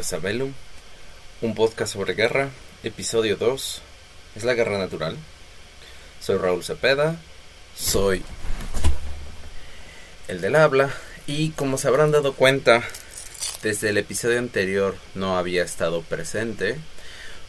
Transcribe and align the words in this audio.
Velum, 0.00 0.54
un 1.42 1.54
podcast 1.54 1.92
sobre 1.92 2.14
guerra, 2.14 2.48
episodio 2.82 3.36
2. 3.36 3.82
¿Es 4.34 4.44
la 4.44 4.54
guerra 4.54 4.78
natural? 4.78 5.14
Soy 6.20 6.38
Raúl 6.38 6.64
Cepeda, 6.64 7.16
soy 7.76 8.24
el 10.26 10.40
del 10.40 10.56
habla 10.56 10.90
y 11.26 11.50
como 11.50 11.76
se 11.76 11.88
habrán 11.88 12.12
dado 12.12 12.32
cuenta, 12.32 12.82
desde 13.62 13.90
el 13.90 13.98
episodio 13.98 14.38
anterior 14.38 14.96
no 15.14 15.36
había 15.36 15.64
estado 15.64 16.00
presente 16.00 16.76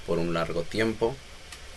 por 0.05 0.19
un 0.19 0.33
largo 0.33 0.63
tiempo. 0.63 1.15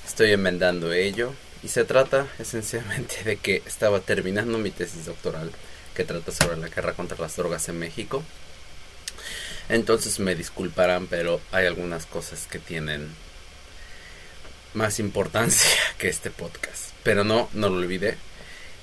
Estoy 0.05 0.33
enmendando 0.33 0.93
ello 0.93 1.35
y 1.63 1.69
se 1.69 1.85
trata 1.85 2.27
esencialmente 2.41 3.23
de 3.23 3.37
que 3.37 3.63
estaba 3.65 4.01
terminando 4.01 4.59
mi 4.59 4.73
tesis 4.73 5.07
doctoral 5.07 5.53
que 5.95 6.05
trata 6.05 6.33
sobre 6.33 6.57
la 6.57 6.69
guerra 6.69 6.95
contra 6.95 7.17
las 7.19 7.37
drogas 7.37 7.69
en 7.69 7.79
México. 7.79 8.25
Entonces 9.69 10.19
me 10.19 10.35
disculparán, 10.35 11.07
pero 11.07 11.41
hay 11.53 11.67
algunas 11.67 12.07
cosas 12.07 12.47
que 12.47 12.59
tienen 12.59 13.09
más 14.75 14.99
importancia 14.99 15.71
que 15.99 16.09
este 16.09 16.31
podcast. 16.31 16.91
Pero 17.03 17.25
no, 17.25 17.49
no 17.53 17.69
lo 17.69 17.77
olvidé. 17.77 18.17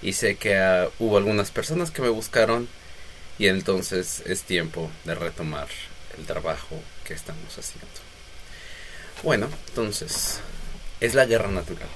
Y 0.02 0.14
sé 0.14 0.36
que 0.36 0.58
ah, 0.58 0.90
hubo 1.00 1.18
algunas 1.18 1.52
personas 1.52 1.92
que 1.92 2.02
me 2.02 2.10
buscaron 2.10 2.68
y 3.38 3.48
entonces 3.48 4.24
es 4.26 4.44
tiempo 4.44 4.90
de 5.04 5.16
retomar 5.16 5.68
el 6.18 6.26
trabajo 6.26 6.80
que 7.06 7.14
estamos 7.14 7.58
haciendo. 7.58 7.88
Bueno, 9.24 9.50
entonces, 9.68 10.40
es 11.00 11.14
la 11.14 11.26
guerra 11.26 11.50
natural. 11.50 11.90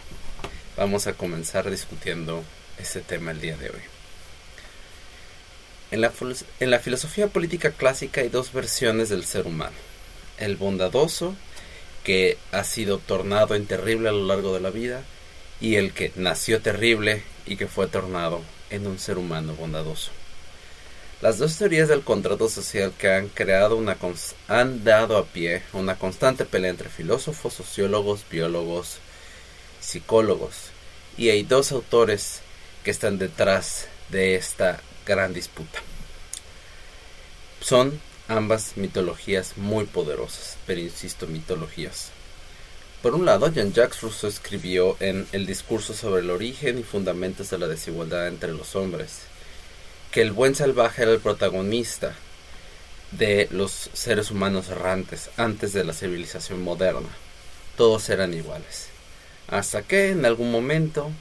Vamos 0.78 1.08
a 1.08 1.14
comenzar 1.14 1.70
discutiendo 1.70 2.44
este 2.78 3.02
tema 3.02 3.32
el 3.32 3.42
día 3.42 3.58
de 3.58 3.70
hoy. 3.70 3.95
En 5.96 6.02
la, 6.02 6.80
filosofía 6.80 7.28
política 7.28 7.72
clásica 7.72 8.20
hay 8.20 8.28
dos 8.28 8.52
versiones 8.52 9.08
del 9.08 9.24
ser 9.24 9.48
humano. 9.48 9.78
El 10.38 10.58
bondadoso, 10.58 11.36
que 12.04 12.38
ha 12.52 12.66
sido 12.66 12.98
tornado 12.98 13.56
en 13.56 13.66
terrible 13.66 14.10
a 14.10 14.12
lo 14.12 14.26
largo 14.26 14.54
de 14.54 14.60
la 14.60 14.72
vida, 14.72 15.04
y 15.62 15.76
el 15.76 15.94
que 15.94 16.12
nació 16.18 16.62
terrible 16.62 17.24
y 17.46 17.56
que 17.56 17.68
fue 17.68 17.88
tornado 17.88 18.42
en 18.72 18.88
un 18.88 19.00
ser 19.00 19.18
humano 19.18 19.56
bondadoso. 19.56 20.12
Las 21.22 21.38
dos 21.38 21.58
teorías 21.58 21.88
del 21.88 22.02
contrato 22.02 22.50
social 22.50 22.92
que 22.98 23.14
han 23.14 23.30
creado 23.30 23.82
han 24.50 24.84
dado 24.84 25.18
a 25.18 25.26
pie 25.26 25.64
una 25.72 25.98
constante 25.98 26.44
pelea 26.44 26.72
entre 26.72 26.90
filósofos, 26.90 27.54
sociólogos, 27.54 28.26
biólogos, 28.30 28.98
psicólogos, 29.80 30.72
y 31.18 31.30
hay 31.30 31.44
dos 31.44 31.72
autores 31.72 32.42
que 32.84 32.92
están 32.92 33.18
detrás 33.18 33.88
de 34.10 34.36
esta 34.36 34.82
gran 35.06 35.34
disputa. 35.34 35.80
Son 37.62 38.00
ambas 38.28 38.78
mitologías 38.78 39.58
muy 39.58 39.86
poderosas, 39.86 40.58
pero 40.66 40.82
insisto, 40.82 41.28
mitologías. 41.28 42.12
Por 43.02 43.14
un 43.14 43.26
lado, 43.26 43.52
Jean-Jacques 43.52 44.02
Rousseau 44.02 44.30
escribió 44.30 44.98
en 45.00 45.28
El 45.32 45.46
discurso 45.46 45.94
sobre 45.94 46.22
el 46.22 46.30
origen 46.30 46.80
y 46.80 46.84
fundamentos 46.84 47.50
de 47.50 47.60
la 47.60 47.68
desigualdad 47.68 48.28
entre 48.28 48.52
los 48.52 48.76
hombres 48.76 49.22
que 50.16 50.22
el 50.22 50.32
buen 50.32 50.56
salvaje 50.56 51.02
era 51.02 51.12
el 51.12 51.20
protagonista 51.20 52.16
de 53.12 53.50
los 53.52 53.90
seres 53.92 54.32
humanos 54.32 54.70
errantes 54.70 55.30
antes 55.36 55.74
de 55.74 55.84
la 55.84 55.92
civilización 55.92 56.64
moderna. 56.64 57.10
Todos 57.76 58.08
eran 58.08 58.34
iguales. 58.34 58.88
Hasta 59.50 59.82
que 59.82 60.12
en 60.12 60.26
algún 60.26 60.54
momento 60.54 61.12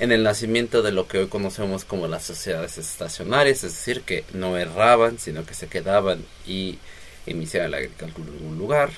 en 0.00 0.12
el 0.12 0.22
nacimiento 0.22 0.80
de 0.80 0.92
lo 0.92 1.06
que 1.06 1.18
hoy 1.18 1.28
conocemos 1.28 1.84
como 1.84 2.08
las 2.08 2.24
sociedades 2.24 2.78
estacionarias, 2.78 3.64
es 3.64 3.74
decir, 3.74 4.00
que 4.00 4.24
no 4.32 4.56
erraban, 4.56 5.18
sino 5.18 5.44
que 5.44 5.52
se 5.52 5.68
quedaban 5.68 6.24
y 6.46 6.78
iniciaban 7.26 7.72
la 7.72 7.76
agricultura 7.76 8.28
en 8.30 8.36
algún 8.38 8.58
lugar. 8.58 8.90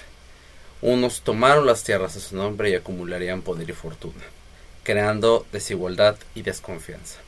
Unos 0.80 1.22
tomaron 1.22 1.66
las 1.66 1.82
tierras 1.82 2.16
a 2.16 2.20
su 2.20 2.36
nombre 2.36 2.70
y 2.70 2.76
acumularían 2.76 3.42
poder 3.42 3.68
y 3.68 3.72
fortuna, 3.72 4.22
creando 4.84 5.44
desigualdad 5.50 6.16
y 6.36 6.42
desconfianza. 6.42 7.18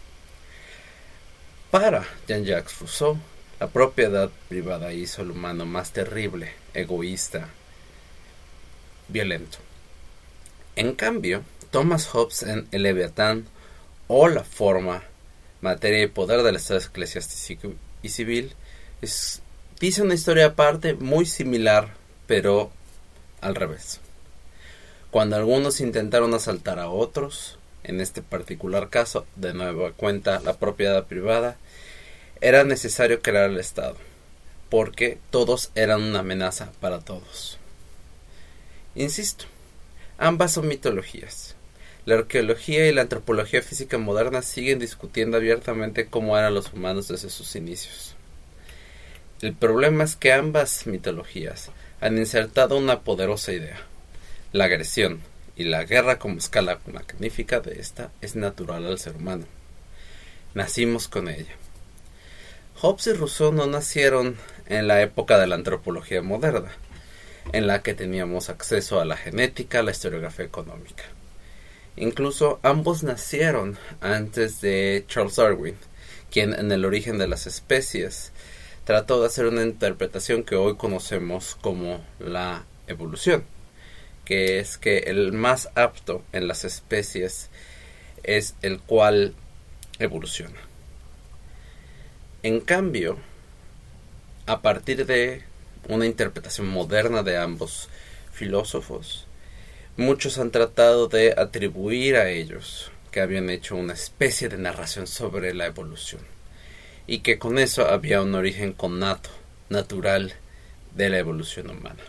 Para 1.72 2.06
Jean-Jacques 2.28 2.78
Rousseau, 2.78 3.18
la 3.58 3.66
propiedad 3.66 4.30
privada 4.48 4.92
hizo 4.92 5.22
al 5.22 5.32
humano 5.32 5.66
más 5.66 5.90
terrible, 5.90 6.52
egoísta, 6.74 7.48
violento. 9.08 9.58
En 10.76 10.94
cambio, 10.94 11.42
Thomas 11.72 12.06
Hobbes 12.06 12.44
en 12.44 12.68
El 12.70 12.84
Leviatán 12.84 13.48
o 14.16 14.28
la 14.28 14.44
forma, 14.44 15.02
materia 15.60 16.04
y 16.04 16.06
poder 16.06 16.44
del 16.44 16.54
Estado 16.54 16.78
eclesiástico 16.78 17.72
y 18.00 18.10
civil, 18.10 18.54
dice 19.80 20.02
una 20.02 20.14
historia 20.14 20.46
aparte 20.46 20.94
muy 20.94 21.26
similar, 21.26 21.94
pero 22.28 22.70
al 23.40 23.56
revés. 23.56 23.98
Cuando 25.10 25.34
algunos 25.34 25.80
intentaron 25.80 26.32
asaltar 26.32 26.78
a 26.78 26.90
otros, 26.90 27.58
en 27.82 28.00
este 28.00 28.22
particular 28.22 28.88
caso, 28.88 29.26
de 29.34 29.52
nueva 29.52 29.90
cuenta 29.90 30.38
la 30.38 30.58
propiedad 30.58 31.06
privada, 31.06 31.56
era 32.40 32.62
necesario 32.62 33.20
crear 33.20 33.50
el 33.50 33.58
Estado, 33.58 33.96
porque 34.70 35.18
todos 35.30 35.72
eran 35.74 36.00
una 36.02 36.20
amenaza 36.20 36.70
para 36.78 37.00
todos. 37.00 37.58
Insisto, 38.94 39.46
ambas 40.18 40.52
son 40.52 40.68
mitologías. 40.68 41.53
La 42.06 42.16
arqueología 42.16 42.86
y 42.86 42.92
la 42.92 43.02
antropología 43.02 43.62
física 43.62 43.96
moderna 43.96 44.42
siguen 44.42 44.78
discutiendo 44.78 45.38
abiertamente 45.38 46.04
cómo 46.06 46.36
eran 46.36 46.52
los 46.52 46.70
humanos 46.72 47.08
desde 47.08 47.30
sus 47.30 47.56
inicios. 47.56 48.14
El 49.40 49.54
problema 49.54 50.04
es 50.04 50.14
que 50.14 50.32
ambas 50.32 50.86
mitologías 50.86 51.70
han 52.02 52.18
insertado 52.18 52.76
una 52.76 53.00
poderosa 53.00 53.52
idea. 53.52 53.80
La 54.52 54.64
agresión 54.64 55.22
y 55.56 55.64
la 55.64 55.84
guerra 55.84 56.18
como 56.18 56.36
escala 56.36 56.78
magnífica 56.92 57.60
de 57.60 57.80
esta 57.80 58.10
es 58.20 58.36
natural 58.36 58.86
al 58.86 58.98
ser 58.98 59.16
humano. 59.16 59.46
Nacimos 60.52 61.08
con 61.08 61.28
ella. 61.28 61.54
Hobbes 62.82 63.06
y 63.06 63.12
Rousseau 63.14 63.50
no 63.50 63.66
nacieron 63.66 64.36
en 64.66 64.88
la 64.88 65.00
época 65.00 65.38
de 65.38 65.46
la 65.46 65.54
antropología 65.54 66.20
moderna, 66.20 66.72
en 67.54 67.66
la 67.66 67.82
que 67.82 67.94
teníamos 67.94 68.50
acceso 68.50 69.00
a 69.00 69.06
la 69.06 69.16
genética, 69.16 69.82
la 69.82 69.92
historiografía 69.92 70.44
económica. 70.44 71.04
Incluso 71.96 72.58
ambos 72.62 73.02
nacieron 73.02 73.78
antes 74.00 74.60
de 74.60 75.04
Charles 75.06 75.36
Darwin, 75.36 75.76
quien 76.30 76.52
en 76.52 76.72
el 76.72 76.84
origen 76.84 77.18
de 77.18 77.28
las 77.28 77.46
especies 77.46 78.32
trató 78.84 79.20
de 79.20 79.26
hacer 79.28 79.46
una 79.46 79.62
interpretación 79.62 80.42
que 80.42 80.56
hoy 80.56 80.76
conocemos 80.76 81.56
como 81.60 82.04
la 82.18 82.64
evolución, 82.88 83.44
que 84.24 84.58
es 84.58 84.76
que 84.76 84.98
el 84.98 85.32
más 85.32 85.68
apto 85.74 86.22
en 86.32 86.48
las 86.48 86.64
especies 86.64 87.48
es 88.24 88.54
el 88.62 88.80
cual 88.80 89.34
evoluciona. 89.98 90.58
En 92.42 92.60
cambio, 92.60 93.18
a 94.46 94.60
partir 94.60 95.06
de 95.06 95.44
una 95.88 96.06
interpretación 96.06 96.68
moderna 96.68 97.22
de 97.22 97.38
ambos 97.38 97.88
filósofos, 98.32 99.26
Muchos 99.96 100.38
han 100.38 100.50
tratado 100.50 101.06
de 101.06 101.34
atribuir 101.36 102.16
a 102.16 102.28
ellos 102.28 102.90
que 103.12 103.20
habían 103.20 103.48
hecho 103.48 103.76
una 103.76 103.92
especie 103.92 104.48
de 104.48 104.58
narración 104.58 105.06
sobre 105.06 105.54
la 105.54 105.66
evolución 105.66 106.20
y 107.06 107.20
que 107.20 107.38
con 107.38 107.60
eso 107.60 107.86
había 107.86 108.20
un 108.20 108.34
origen 108.34 108.72
connato, 108.72 109.30
natural 109.68 110.34
de 110.96 111.10
la 111.10 111.18
evolución 111.18 111.70
humana. 111.70 112.02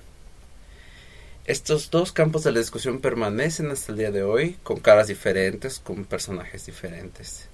Estos 1.45 1.91
dos 1.91 2.11
campos 2.11 2.43
de 2.43 2.53
la 2.53 2.59
discusión 2.59 3.01
permanecen 3.01 3.69
hasta 3.69 3.91
el 3.91 3.99
día 3.99 4.09
de 4.09 4.23
hoy 4.23 4.57
con 4.63 4.79
caras 4.79 5.05
diferentes, 5.05 5.77
con 5.77 6.05
personajes 6.05 6.65
diferentes. 6.65 7.49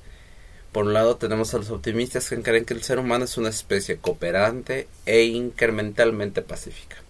Por 0.71 0.85
un 0.85 0.93
lado 0.93 1.17
tenemos 1.17 1.53
a 1.53 1.57
los 1.57 1.71
optimistas 1.71 2.29
que 2.29 2.41
creen 2.41 2.63
que 2.63 2.73
el 2.73 2.83
ser 2.83 2.99
humano 2.99 3.25
es 3.25 3.37
una 3.37 3.49
especie 3.49 3.97
cooperante 3.97 4.87
e 5.05 5.23
incrementalmente 5.23 6.41
pacífica. 6.41 7.03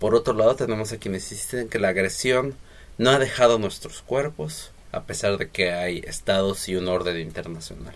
Por 0.00 0.14
otro 0.14 0.32
lado, 0.32 0.56
tenemos 0.56 0.92
a 0.92 0.96
quienes 0.96 1.30
insisten 1.30 1.68
que 1.68 1.78
la 1.78 1.88
agresión 1.88 2.56
no 2.96 3.10
ha 3.10 3.18
dejado 3.18 3.58
nuestros 3.58 4.00
cuerpos, 4.00 4.72
a 4.92 5.04
pesar 5.04 5.36
de 5.36 5.50
que 5.50 5.72
hay 5.72 6.02
estados 6.06 6.70
y 6.70 6.74
un 6.74 6.88
orden 6.88 7.20
internacional. 7.20 7.94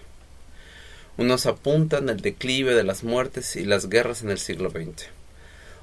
Unos 1.16 1.46
apuntan 1.46 2.10
al 2.10 2.20
declive 2.20 2.74
de 2.74 2.84
las 2.84 3.04
muertes 3.04 3.56
y 3.56 3.64
las 3.64 3.88
guerras 3.88 4.22
en 4.22 4.30
el 4.30 4.38
siglo 4.38 4.68
XX. 4.68 5.06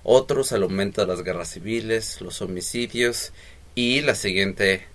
Otros 0.03 0.51
al 0.51 0.61
aumento 0.61 1.01
de 1.01 1.07
las 1.07 1.23
guerras 1.23 1.49
civiles, 1.49 2.21
los 2.21 2.43
homicidios 2.43 3.33
y 3.73 4.01
la 4.01 4.13
siguiente 4.13 4.85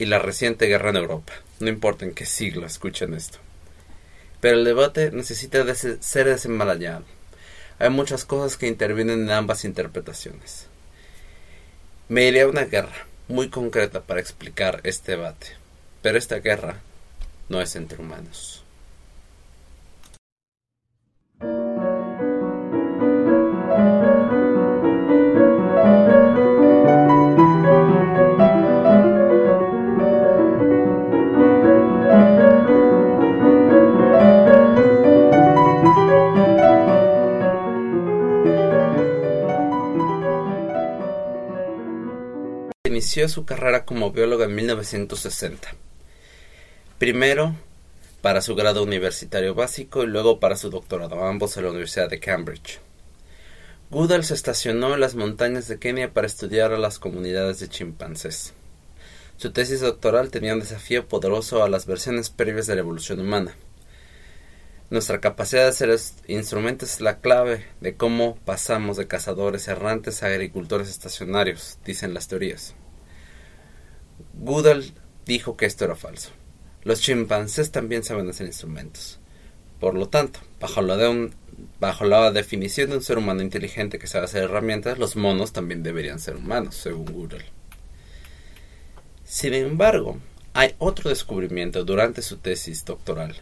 y 0.00 0.06
la 0.06 0.18
reciente 0.18 0.66
guerra 0.66 0.90
en 0.90 0.96
Europa. 0.96 1.34
No 1.60 1.68
importa 1.68 2.04
en 2.04 2.14
qué 2.14 2.26
siglo 2.26 2.66
escuchen 2.66 3.14
esto. 3.14 3.38
Pero 4.40 4.56
el 4.58 4.64
debate 4.64 5.12
necesita 5.12 5.64
ser 5.72 6.26
desenmarañado 6.26 7.04
hay 7.78 7.90
muchas 7.90 8.24
cosas 8.24 8.56
que 8.56 8.66
intervienen 8.66 9.22
en 9.22 9.30
ambas 9.30 9.64
interpretaciones. 9.64 10.66
Me 12.08 12.24
iré 12.24 12.42
a 12.42 12.48
una 12.48 12.64
guerra 12.64 13.06
muy 13.28 13.50
concreta 13.50 14.00
para 14.00 14.20
explicar 14.20 14.80
este 14.84 15.12
debate, 15.12 15.48
pero 16.02 16.18
esta 16.18 16.36
guerra 16.40 16.80
no 17.48 17.60
es 17.60 17.76
entre 17.76 18.00
humanos. 18.00 18.57
Inició 43.08 43.30
su 43.30 43.46
carrera 43.46 43.86
como 43.86 44.12
bióloga 44.12 44.44
en 44.44 44.54
1960. 44.54 45.74
Primero 46.98 47.56
para 48.20 48.42
su 48.42 48.54
grado 48.54 48.82
universitario 48.82 49.54
básico 49.54 50.02
y 50.04 50.06
luego 50.06 50.40
para 50.40 50.58
su 50.58 50.68
doctorado, 50.68 51.24
ambos 51.24 51.56
en 51.56 51.64
la 51.64 51.70
Universidad 51.70 52.10
de 52.10 52.20
Cambridge. 52.20 52.80
Goodall 53.88 54.24
se 54.24 54.34
estacionó 54.34 54.92
en 54.92 55.00
las 55.00 55.14
montañas 55.14 55.68
de 55.68 55.78
Kenia 55.78 56.12
para 56.12 56.26
estudiar 56.26 56.74
a 56.74 56.78
las 56.78 56.98
comunidades 56.98 57.60
de 57.60 57.70
chimpancés. 57.70 58.52
Su 59.38 59.52
tesis 59.52 59.80
doctoral 59.80 60.30
tenía 60.30 60.52
un 60.52 60.60
desafío 60.60 61.08
poderoso 61.08 61.64
a 61.64 61.70
las 61.70 61.86
versiones 61.86 62.28
previas 62.28 62.66
de 62.66 62.74
la 62.74 62.82
evolución 62.82 63.20
humana. 63.20 63.56
Nuestra 64.90 65.18
capacidad 65.22 65.64
de 65.64 65.72
ser 65.72 65.98
instrumentos 66.26 66.92
es 66.92 67.00
la 67.00 67.20
clave 67.20 67.64
de 67.80 67.96
cómo 67.96 68.36
pasamos 68.44 68.98
de 68.98 69.06
cazadores 69.06 69.66
errantes 69.66 70.22
a 70.22 70.26
agricultores 70.26 70.90
estacionarios, 70.90 71.78
dicen 71.86 72.12
las 72.12 72.28
teorías. 72.28 72.74
Goodall 74.34 74.92
dijo 75.26 75.56
que 75.56 75.66
esto 75.66 75.84
era 75.84 75.96
falso. 75.96 76.30
Los 76.84 77.00
chimpancés 77.00 77.70
también 77.70 78.04
saben 78.04 78.28
hacer 78.28 78.46
instrumentos. 78.46 79.18
Por 79.80 79.94
lo 79.94 80.08
tanto, 80.08 80.40
bajo 80.60 80.82
la, 80.82 82.30
definición 82.32 82.90
de 82.90 82.96
un 82.96 83.02
ser 83.02 83.18
humano 83.18 83.42
inteligente 83.42 83.98
que 83.98 84.06
sabe 84.06 84.24
hacer 84.24 84.44
herramientas, 84.44 84.98
los 84.98 85.16
monos 85.16 85.52
también 85.52 85.82
deberían 85.82 86.18
ser 86.18 86.36
humanos, 86.36 86.74
según 86.74 87.06
Goodall. 87.06 87.44
Sin 89.24 89.54
embargo, 89.54 90.18
hay 90.54 90.74
otro 90.78 91.10
descubrimiento 91.10 91.84
durante 91.84 92.22
su 92.22 92.38
tesis 92.38 92.84
doctoral 92.84 93.36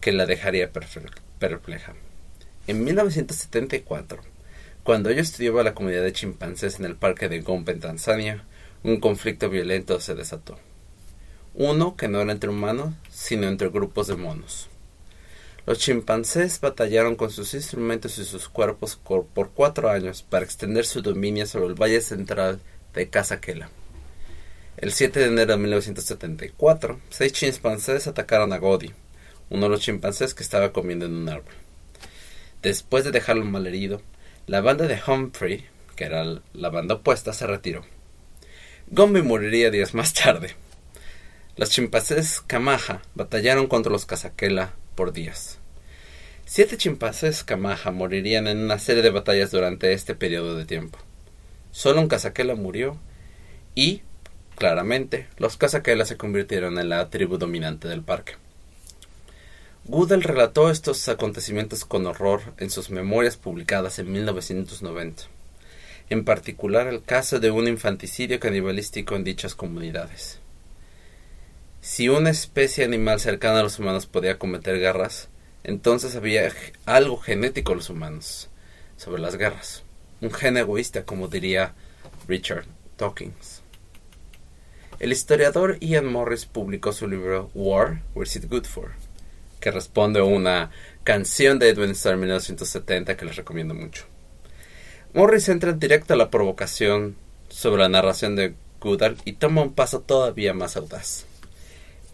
que 0.00 0.12
la 0.12 0.26
dejaría 0.26 0.70
perpleja. 0.72 1.94
En 2.66 2.84
1974, 2.84 4.20
cuando 4.84 5.10
ella 5.10 5.22
estudiaba 5.22 5.64
la 5.64 5.74
comunidad 5.74 6.02
de 6.02 6.12
chimpancés 6.12 6.78
en 6.78 6.84
el 6.84 6.96
parque 6.96 7.28
de 7.28 7.40
Gombe 7.40 7.72
en 7.72 7.80
Tanzania, 7.80 8.44
un 8.86 9.00
conflicto 9.00 9.50
violento 9.50 10.00
se 10.00 10.14
desató 10.14 10.58
uno 11.56 11.96
que 11.96 12.06
no 12.06 12.20
era 12.20 12.32
entre 12.32 12.50
humanos, 12.50 12.92
sino 13.10 13.48
entre 13.48 13.70
grupos 13.70 14.08
de 14.08 14.16
monos. 14.16 14.68
Los 15.64 15.78
chimpancés 15.78 16.60
batallaron 16.60 17.16
con 17.16 17.30
sus 17.30 17.54
instrumentos 17.54 18.18
y 18.18 18.24
sus 18.24 18.48
cuerpos 18.48 18.96
por 18.96 19.50
cuatro 19.52 19.88
años 19.88 20.22
para 20.22 20.44
extender 20.44 20.84
su 20.84 21.00
dominio 21.00 21.46
sobre 21.46 21.68
el 21.68 21.74
valle 21.74 22.02
central 22.02 22.60
de 22.94 23.08
Casakela. 23.08 23.70
El 24.76 24.92
7 24.92 25.18
de 25.18 25.26
enero 25.26 25.52
de 25.52 25.58
1974, 25.58 27.00
seis 27.08 27.32
chimpancés 27.32 28.06
atacaron 28.06 28.52
a 28.52 28.58
Godi, 28.58 28.92
uno 29.48 29.62
de 29.62 29.70
los 29.70 29.80
chimpancés 29.80 30.34
que 30.34 30.42
estaba 30.42 30.72
comiendo 30.74 31.06
en 31.06 31.14
un 31.14 31.28
árbol. 31.30 31.54
Después 32.62 33.04
de 33.04 33.12
dejarlo 33.12 33.46
malherido, 33.46 34.02
la 34.46 34.60
banda 34.60 34.86
de 34.86 35.00
Humphrey, 35.04 35.64
que 35.96 36.04
era 36.04 36.42
la 36.52 36.68
banda 36.68 36.96
opuesta, 36.96 37.32
se 37.32 37.46
retiró. 37.46 37.95
Gombe 38.88 39.22
moriría 39.22 39.72
días 39.72 39.94
más 39.94 40.14
tarde. 40.14 40.54
Los 41.56 41.70
chimpancés 41.70 42.40
Kamaja 42.46 43.02
batallaron 43.16 43.66
contra 43.66 43.90
los 43.90 44.06
Casaquela 44.06 44.74
por 44.94 45.12
días. 45.12 45.58
Siete 46.44 46.76
chimpancés 46.76 47.42
Kamaja 47.42 47.90
morirían 47.90 48.46
en 48.46 48.58
una 48.58 48.78
serie 48.78 49.02
de 49.02 49.10
batallas 49.10 49.50
durante 49.50 49.92
este 49.92 50.14
periodo 50.14 50.54
de 50.54 50.66
tiempo. 50.66 51.00
Solo 51.72 52.00
un 52.00 52.06
Casaquela 52.06 52.54
murió 52.54 52.96
y, 53.74 54.02
claramente, 54.54 55.26
los 55.36 55.56
Casaquela 55.56 56.04
se 56.04 56.16
convirtieron 56.16 56.78
en 56.78 56.88
la 56.88 57.10
tribu 57.10 57.38
dominante 57.38 57.88
del 57.88 58.04
parque. 58.04 58.34
Goodell 59.86 60.22
relató 60.22 60.70
estos 60.70 61.08
acontecimientos 61.08 61.84
con 61.84 62.06
horror 62.06 62.54
en 62.58 62.70
sus 62.70 62.90
memorias 62.90 63.36
publicadas 63.36 63.98
en 63.98 64.12
1990, 64.12 65.24
en 66.08 66.24
particular 66.24 66.86
el 66.86 67.02
caso 67.02 67.40
de 67.40 67.50
un 67.50 67.68
infanticidio 67.68 68.38
canibalístico 68.38 69.16
en 69.16 69.24
dichas 69.24 69.54
comunidades. 69.54 70.40
Si 71.80 72.08
una 72.08 72.30
especie 72.30 72.84
animal 72.84 73.20
cercana 73.20 73.60
a 73.60 73.62
los 73.62 73.78
humanos 73.78 74.06
podía 74.06 74.38
cometer 74.38 74.78
guerras, 74.78 75.28
entonces 75.64 76.16
había 76.16 76.52
algo 76.84 77.16
genético 77.16 77.72
en 77.72 77.78
los 77.78 77.90
humanos 77.90 78.48
sobre 78.96 79.20
las 79.20 79.36
guerras. 79.36 79.82
Un 80.20 80.32
gen 80.32 80.56
egoísta, 80.56 81.04
como 81.04 81.28
diría 81.28 81.74
Richard 82.28 82.64
Dawkins. 82.98 83.62
El 84.98 85.12
historiador 85.12 85.78
Ian 85.80 86.06
Morris 86.06 86.46
publicó 86.46 86.92
su 86.92 87.06
libro 87.06 87.50
War, 87.54 88.02
Where's 88.14 88.34
It 88.36 88.48
Good 88.48 88.64
For, 88.64 88.92
que 89.60 89.70
responde 89.70 90.20
a 90.20 90.24
una 90.24 90.70
canción 91.04 91.58
de 91.58 91.68
Edwin 91.68 91.90
Starr 91.90 92.14
en 92.14 92.20
1970 92.20 93.16
que 93.16 93.24
les 93.26 93.36
recomiendo 93.36 93.74
mucho. 93.74 94.06
Morris 95.16 95.48
entra 95.48 95.70
en 95.70 95.78
directo 95.78 96.12
a 96.12 96.16
la 96.18 96.28
provocación 96.28 97.16
sobre 97.48 97.80
la 97.80 97.88
narración 97.88 98.36
de 98.36 98.52
Goodall 98.82 99.16
y 99.24 99.32
toma 99.32 99.62
un 99.62 99.72
paso 99.72 100.02
todavía 100.02 100.52
más 100.52 100.76
audaz. 100.76 101.24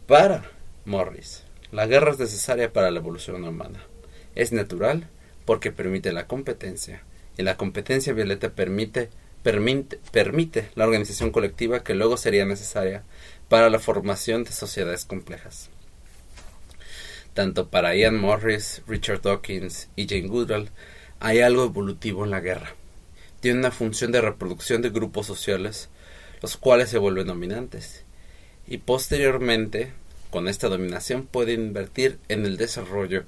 Para 0.06 0.48
Morris, 0.84 1.42
la 1.72 1.88
guerra 1.88 2.12
es 2.12 2.20
necesaria 2.20 2.72
para 2.72 2.92
la 2.92 3.00
evolución 3.00 3.42
humana. 3.42 3.84
Es 4.36 4.52
natural 4.52 5.08
porque 5.46 5.72
permite 5.72 6.12
la 6.12 6.28
competencia 6.28 7.02
y 7.36 7.42
la 7.42 7.56
competencia 7.56 8.12
violeta 8.12 8.50
permite, 8.50 9.10
permite, 9.42 9.98
permite 10.12 10.70
la 10.76 10.84
organización 10.84 11.32
colectiva 11.32 11.82
que 11.82 11.96
luego 11.96 12.16
sería 12.16 12.44
necesaria 12.44 13.02
para 13.48 13.68
la 13.68 13.80
formación 13.80 14.44
de 14.44 14.52
sociedades 14.52 15.06
complejas. 15.06 15.70
Tanto 17.34 17.68
para 17.68 17.96
Ian 17.96 18.16
Morris, 18.16 18.82
Richard 18.86 19.22
Dawkins 19.22 19.88
y 19.96 20.06
Jane 20.06 20.28
Goodall 20.28 20.70
hay 21.18 21.40
algo 21.40 21.64
evolutivo 21.64 22.24
en 22.24 22.30
la 22.30 22.38
guerra. 22.38 22.76
Tiene 23.42 23.58
una 23.58 23.72
función 23.72 24.12
de 24.12 24.20
reproducción 24.20 24.82
de 24.82 24.90
grupos 24.90 25.26
sociales, 25.26 25.88
los 26.42 26.56
cuales 26.56 26.90
se 26.90 26.98
vuelven 26.98 27.26
dominantes 27.26 28.04
y 28.68 28.78
posteriormente 28.78 29.90
con 30.30 30.46
esta 30.46 30.68
dominación 30.68 31.26
puede 31.26 31.54
invertir 31.54 32.20
en 32.28 32.46
el 32.46 32.56
desarrollo 32.56 33.24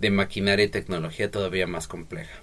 de 0.00 0.10
maquinaria 0.10 0.64
y 0.64 0.70
tecnología 0.70 1.30
todavía 1.30 1.68
más 1.68 1.86
compleja. 1.86 2.42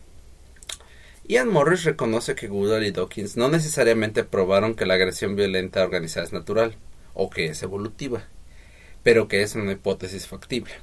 Ian 1.28 1.50
Morris 1.50 1.84
reconoce 1.84 2.34
que 2.34 2.48
Goodall 2.48 2.86
y 2.86 2.92
Dawkins 2.92 3.36
no 3.36 3.50
necesariamente 3.50 4.24
probaron 4.24 4.74
que 4.74 4.86
la 4.86 4.94
agresión 4.94 5.36
violenta 5.36 5.84
organizada 5.84 6.26
es 6.26 6.32
natural 6.32 6.78
o 7.14 7.30
que 7.30 7.48
es 7.48 7.62
evolutiva, 7.62 8.24
pero 9.04 9.28
que 9.28 9.42
es 9.42 9.56
una 9.56 9.74
hipótesis 9.74 10.28
factible. 10.28 10.76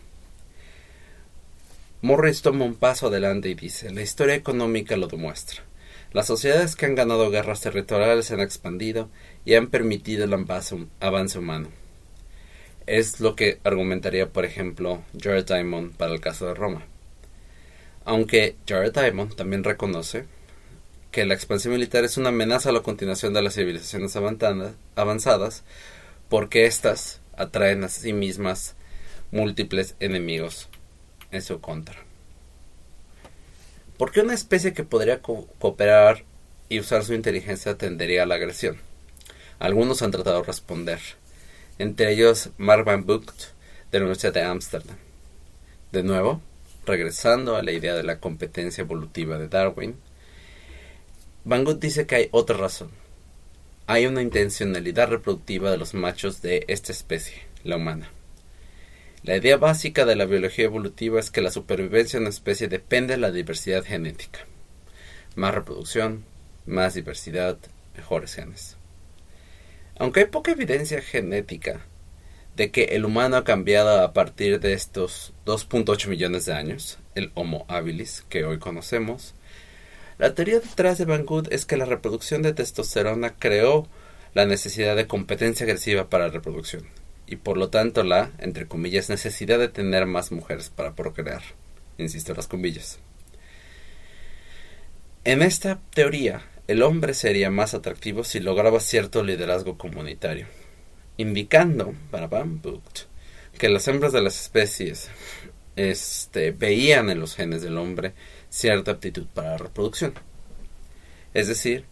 Morris 2.02 2.42
toma 2.42 2.66
un 2.66 2.74
paso 2.74 3.06
adelante 3.06 3.48
y 3.48 3.54
dice, 3.54 3.90
la 3.90 4.02
historia 4.02 4.34
económica 4.34 4.98
lo 4.98 5.06
demuestra. 5.06 5.62
Las 6.12 6.26
sociedades 6.26 6.76
que 6.76 6.84
han 6.84 6.94
ganado 6.94 7.30
guerras 7.30 7.62
territoriales 7.62 8.26
se 8.26 8.34
han 8.34 8.40
expandido 8.40 9.08
y 9.46 9.54
han 9.54 9.68
permitido 9.68 10.24
el 10.24 10.34
avance 10.34 11.38
humano. 11.38 11.68
Es 12.86 13.20
lo 13.20 13.34
que 13.34 13.60
argumentaría, 13.64 14.28
por 14.28 14.44
ejemplo, 14.44 15.02
Jared 15.18 15.46
Diamond 15.46 15.96
para 15.96 16.12
el 16.12 16.20
caso 16.20 16.46
de 16.46 16.54
Roma. 16.54 16.84
Aunque 18.04 18.56
Jared 18.68 18.92
Diamond 18.92 19.34
también 19.36 19.64
reconoce 19.64 20.26
que 21.12 21.24
la 21.24 21.34
expansión 21.34 21.72
militar 21.72 22.04
es 22.04 22.18
una 22.18 22.28
amenaza 22.28 22.68
a 22.68 22.72
la 22.72 22.80
continuación 22.80 23.32
de 23.32 23.42
las 23.42 23.54
civilizaciones 23.54 24.14
avanzadas 24.96 25.62
porque 26.28 26.66
éstas 26.66 27.20
atraen 27.36 27.84
a 27.84 27.88
sí 27.88 28.12
mismas 28.12 28.74
múltiples 29.30 29.94
enemigos 30.00 30.68
en 31.30 31.40
su 31.40 31.60
contra. 31.60 32.11
¿Por 34.02 34.10
qué 34.10 34.20
una 34.20 34.34
especie 34.34 34.72
que 34.72 34.82
podría 34.82 35.22
cooperar 35.22 36.24
y 36.68 36.80
usar 36.80 37.04
su 37.04 37.14
inteligencia 37.14 37.78
tendería 37.78 38.24
a 38.24 38.26
la 38.26 38.34
agresión? 38.34 38.76
Algunos 39.60 40.02
han 40.02 40.10
tratado 40.10 40.40
de 40.40 40.46
responder, 40.48 40.98
entre 41.78 42.12
ellos 42.12 42.50
Mark 42.58 42.84
Van 42.84 43.06
Bucht 43.06 43.30
de 43.92 44.00
la 44.00 44.06
Universidad 44.06 44.34
de 44.34 44.42
Ámsterdam. 44.42 44.96
De 45.92 46.02
nuevo, 46.02 46.40
regresando 46.84 47.54
a 47.54 47.62
la 47.62 47.70
idea 47.70 47.94
de 47.94 48.02
la 48.02 48.18
competencia 48.18 48.82
evolutiva 48.82 49.38
de 49.38 49.46
Darwin, 49.46 49.94
Van 51.44 51.62
Bucht 51.62 51.78
dice 51.78 52.04
que 52.04 52.16
hay 52.16 52.28
otra 52.32 52.56
razón. 52.56 52.90
Hay 53.86 54.06
una 54.06 54.20
intencionalidad 54.20 55.10
reproductiva 55.10 55.70
de 55.70 55.78
los 55.78 55.94
machos 55.94 56.42
de 56.42 56.64
esta 56.66 56.90
especie, 56.90 57.42
la 57.62 57.76
humana. 57.76 58.10
La 59.24 59.36
idea 59.36 59.56
básica 59.56 60.04
de 60.04 60.16
la 60.16 60.24
biología 60.24 60.64
evolutiva 60.64 61.20
es 61.20 61.30
que 61.30 61.42
la 61.42 61.52
supervivencia 61.52 62.18
de 62.18 62.24
una 62.24 62.30
especie 62.30 62.66
depende 62.66 63.14
de 63.14 63.20
la 63.20 63.30
diversidad 63.30 63.84
genética. 63.84 64.40
Más 65.36 65.54
reproducción, 65.54 66.24
más 66.66 66.94
diversidad, 66.94 67.56
mejores 67.96 68.34
genes. 68.34 68.76
Aunque 69.96 70.20
hay 70.20 70.26
poca 70.26 70.50
evidencia 70.50 71.00
genética 71.00 71.86
de 72.56 72.72
que 72.72 72.96
el 72.96 73.04
humano 73.04 73.36
ha 73.36 73.44
cambiado 73.44 74.02
a 74.02 74.12
partir 74.12 74.58
de 74.58 74.72
estos 74.72 75.32
2.8 75.46 76.08
millones 76.08 76.46
de 76.46 76.54
años, 76.54 76.98
el 77.14 77.30
Homo 77.34 77.64
habilis 77.68 78.24
que 78.28 78.44
hoy 78.44 78.58
conocemos, 78.58 79.36
la 80.18 80.34
teoría 80.34 80.58
detrás 80.58 80.98
de 80.98 81.04
Van 81.04 81.24
Good 81.24 81.52
es 81.52 81.64
que 81.64 81.76
la 81.76 81.84
reproducción 81.84 82.42
de 82.42 82.54
testosterona 82.54 83.36
creó 83.38 83.86
la 84.34 84.46
necesidad 84.46 84.96
de 84.96 85.06
competencia 85.06 85.62
agresiva 85.62 86.10
para 86.10 86.26
la 86.26 86.32
reproducción 86.32 87.01
y 87.32 87.36
por 87.36 87.56
lo 87.56 87.70
tanto 87.70 88.02
la, 88.02 88.30
entre 88.38 88.66
comillas, 88.66 89.08
necesidad 89.08 89.58
de 89.58 89.68
tener 89.68 90.04
más 90.04 90.32
mujeres 90.32 90.68
para 90.68 90.94
procrear. 90.94 91.42
Insisto 91.96 92.34
las 92.34 92.46
comillas. 92.46 92.98
En 95.24 95.40
esta 95.40 95.80
teoría 95.94 96.42
el 96.68 96.82
hombre 96.82 97.14
sería 97.14 97.50
más 97.50 97.72
atractivo 97.72 98.22
si 98.22 98.38
lograba 98.38 98.80
cierto 98.80 99.22
liderazgo 99.22 99.78
comunitario, 99.78 100.46
indicando 101.16 101.94
para 102.10 102.26
Van 102.26 102.60
Bucht 102.60 103.04
que 103.58 103.70
las 103.70 103.88
hembras 103.88 104.12
de 104.12 104.20
las 104.20 104.40
especies 104.40 105.08
este, 105.76 106.50
veían 106.50 107.08
en 107.08 107.18
los 107.18 107.34
genes 107.34 107.62
del 107.62 107.78
hombre 107.78 108.12
cierta 108.50 108.92
aptitud 108.92 109.26
para 109.32 109.52
la 109.52 109.58
reproducción. 109.58 110.12
Es 111.32 111.48
decir, 111.48 111.86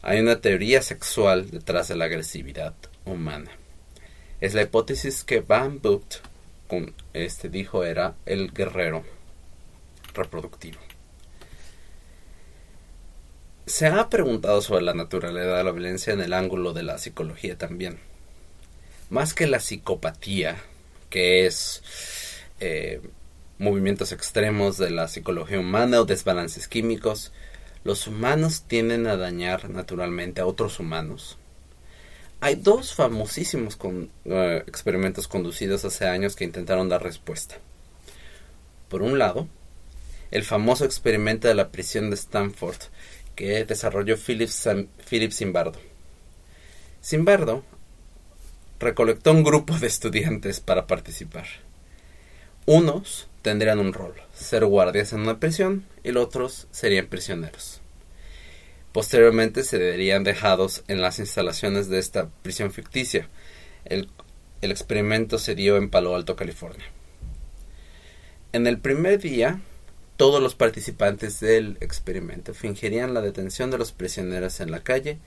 hay 0.00 0.20
una 0.20 0.40
teoría 0.40 0.80
sexual 0.80 1.50
detrás 1.50 1.88
de 1.88 1.96
la 1.96 2.06
agresividad 2.06 2.74
humana. 3.04 3.50
Es 4.40 4.54
la 4.54 4.62
hipótesis 4.62 5.24
que 5.24 5.40
Van 5.40 5.80
Bucht 5.80 6.16
este, 7.12 7.48
dijo 7.48 7.84
era 7.84 8.14
el 8.26 8.52
guerrero 8.52 9.04
reproductivo. 10.14 10.78
Se 13.66 13.86
ha 13.86 14.08
preguntado 14.08 14.60
sobre 14.62 14.82
la 14.82 14.94
naturalidad 14.94 15.56
de 15.56 15.64
la 15.64 15.72
violencia 15.72 16.12
en 16.12 16.20
el 16.20 16.32
ángulo 16.32 16.72
de 16.72 16.82
la 16.82 16.98
psicología 16.98 17.58
también. 17.58 17.98
Más 19.10 19.34
que 19.34 19.46
la 19.46 19.60
psicopatía, 19.60 20.56
que 21.10 21.46
es 21.46 21.82
eh, 22.60 23.00
movimientos 23.58 24.12
extremos 24.12 24.78
de 24.78 24.90
la 24.90 25.08
psicología 25.08 25.58
humana 25.58 26.00
o 26.00 26.04
desbalances 26.04 26.68
químicos, 26.68 27.32
los 27.84 28.06
humanos 28.06 28.64
tienden 28.66 29.06
a 29.06 29.16
dañar 29.16 29.70
naturalmente 29.70 30.40
a 30.40 30.46
otros 30.46 30.78
humanos. 30.78 31.38
Hay 32.40 32.56
dos 32.56 32.94
famosísimos 32.94 33.78
eh, 34.24 34.62
experimentos 34.66 35.26
conducidos 35.26 35.84
hace 35.84 36.06
años 36.06 36.36
que 36.36 36.44
intentaron 36.44 36.88
dar 36.88 37.02
respuesta. 37.02 37.56
Por 38.88 39.02
un 39.02 39.18
lado, 39.18 39.48
el 40.30 40.44
famoso 40.44 40.84
experimento 40.84 41.48
de 41.48 41.54
la 41.54 41.70
prisión 41.70 42.10
de 42.10 42.16
Stanford 42.16 42.76
que 43.34 43.64
desarrolló 43.64 44.16
Philip, 44.16 44.50
Philip 45.08 45.32
Zimbardo. 45.32 45.78
Zimbardo 47.02 47.64
recolectó 48.80 49.32
un 49.32 49.42
grupo 49.42 49.78
de 49.78 49.86
estudiantes 49.86 50.60
para 50.60 50.86
participar. 50.86 51.46
Unos 52.66 53.28
tendrían 53.42 53.78
un 53.78 53.92
rol, 53.92 54.14
ser 54.34 54.64
guardias 54.66 55.12
en 55.12 55.20
una 55.20 55.38
prisión, 55.38 55.84
y 56.02 56.10
los 56.10 56.26
otros 56.26 56.66
serían 56.70 57.06
prisioneros. 57.06 57.80
Posteriormente 58.96 59.62
se 59.62 59.76
verían 59.76 60.24
dejados 60.24 60.82
en 60.88 61.02
las 61.02 61.18
instalaciones 61.18 61.90
de 61.90 61.98
esta 61.98 62.30
prisión 62.40 62.72
ficticia. 62.72 63.28
El, 63.84 64.08
experimento 64.62 65.38
se 65.38 65.54
dio 65.54 65.76
en 65.76 65.90
Palo 65.90 66.16
Alto, 66.16 66.34
California. 66.34 66.86
En 68.54 68.66
el 68.66 68.78
primer 68.78 69.20
día, 69.20 69.60
todos 70.16 70.42
los 70.42 70.54
participantes 70.54 71.40
del 71.40 71.76
experimento 71.80 72.54
fingirían 72.54 73.12
la 73.12 73.20
detención 73.20 73.70
de 73.70 73.76
los 73.76 73.92
prisioneros 73.92 74.60
en 74.60 74.70
la 74.70 74.80
calle 74.80 75.18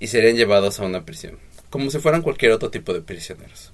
y 0.00 0.08
serían 0.08 0.34
llevados 0.34 0.80
a 0.80 0.84
una 0.84 1.04
prisión, 1.04 1.38
como 1.70 1.92
si 1.92 2.00
fueran 2.00 2.22
cualquier 2.22 2.50
otro 2.50 2.72
tipo 2.72 2.92
de 2.92 3.02
prisioneros. 3.02 3.72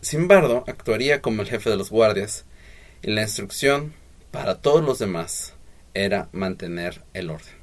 Simbardo 0.00 0.62
actuaría 0.68 1.20
como 1.20 1.42
el 1.42 1.48
jefe 1.48 1.70
de 1.70 1.76
los 1.76 1.90
guardias 1.90 2.44
y 3.02 3.10
la 3.10 3.22
instrucción 3.22 3.94
para 4.30 4.60
todos 4.60 4.84
los 4.84 5.00
demás 5.00 5.54
era 5.94 6.28
mantener 6.32 7.02
el 7.14 7.30
orden. 7.30 7.54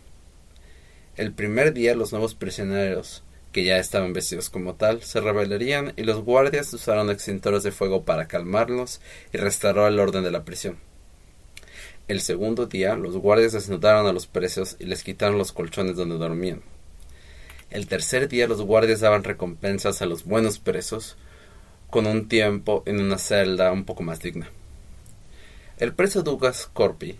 El 1.17 1.33
primer 1.33 1.73
día 1.73 1.95
los 1.95 2.11
nuevos 2.11 2.35
prisioneros, 2.35 3.23
que 3.51 3.63
ya 3.63 3.77
estaban 3.77 4.13
vestidos 4.13 4.49
como 4.49 4.75
tal, 4.75 5.01
se 5.03 5.19
rebelarían 5.19 5.93
y 5.97 6.03
los 6.03 6.23
guardias 6.23 6.71
usaron 6.73 7.09
extintores 7.09 7.63
de 7.63 7.71
fuego 7.71 8.03
para 8.03 8.27
calmarlos 8.27 9.01
y 9.33 9.37
restaurar 9.37 9.91
el 9.91 9.99
orden 9.99 10.23
de 10.23 10.31
la 10.31 10.45
prisión. 10.45 10.77
El 12.07 12.21
segundo 12.21 12.65
día, 12.65 12.95
los 12.95 13.17
guardias 13.17 13.53
desnudaron 13.53 14.07
a 14.07 14.13
los 14.13 14.27
presos 14.27 14.77
y 14.79 14.85
les 14.85 15.03
quitaron 15.03 15.37
los 15.37 15.51
colchones 15.51 15.95
donde 15.95 16.17
dormían. 16.17 16.61
El 17.69 17.87
tercer 17.87 18.27
día, 18.27 18.47
los 18.47 18.61
guardias 18.61 18.99
daban 18.99 19.23
recompensas 19.23 20.01
a 20.01 20.07
los 20.07 20.23
buenos 20.23 20.57
presos 20.57 21.17
con 21.89 22.07
un 22.07 22.27
tiempo 22.27 22.81
en 22.85 22.99
una 22.99 23.17
celda 23.17 23.71
un 23.71 23.85
poco 23.85 24.03
más 24.03 24.21
digna. 24.21 24.49
El 25.77 25.93
preso 25.93 26.23
Douglas 26.23 26.69
Corpi, 26.71 27.17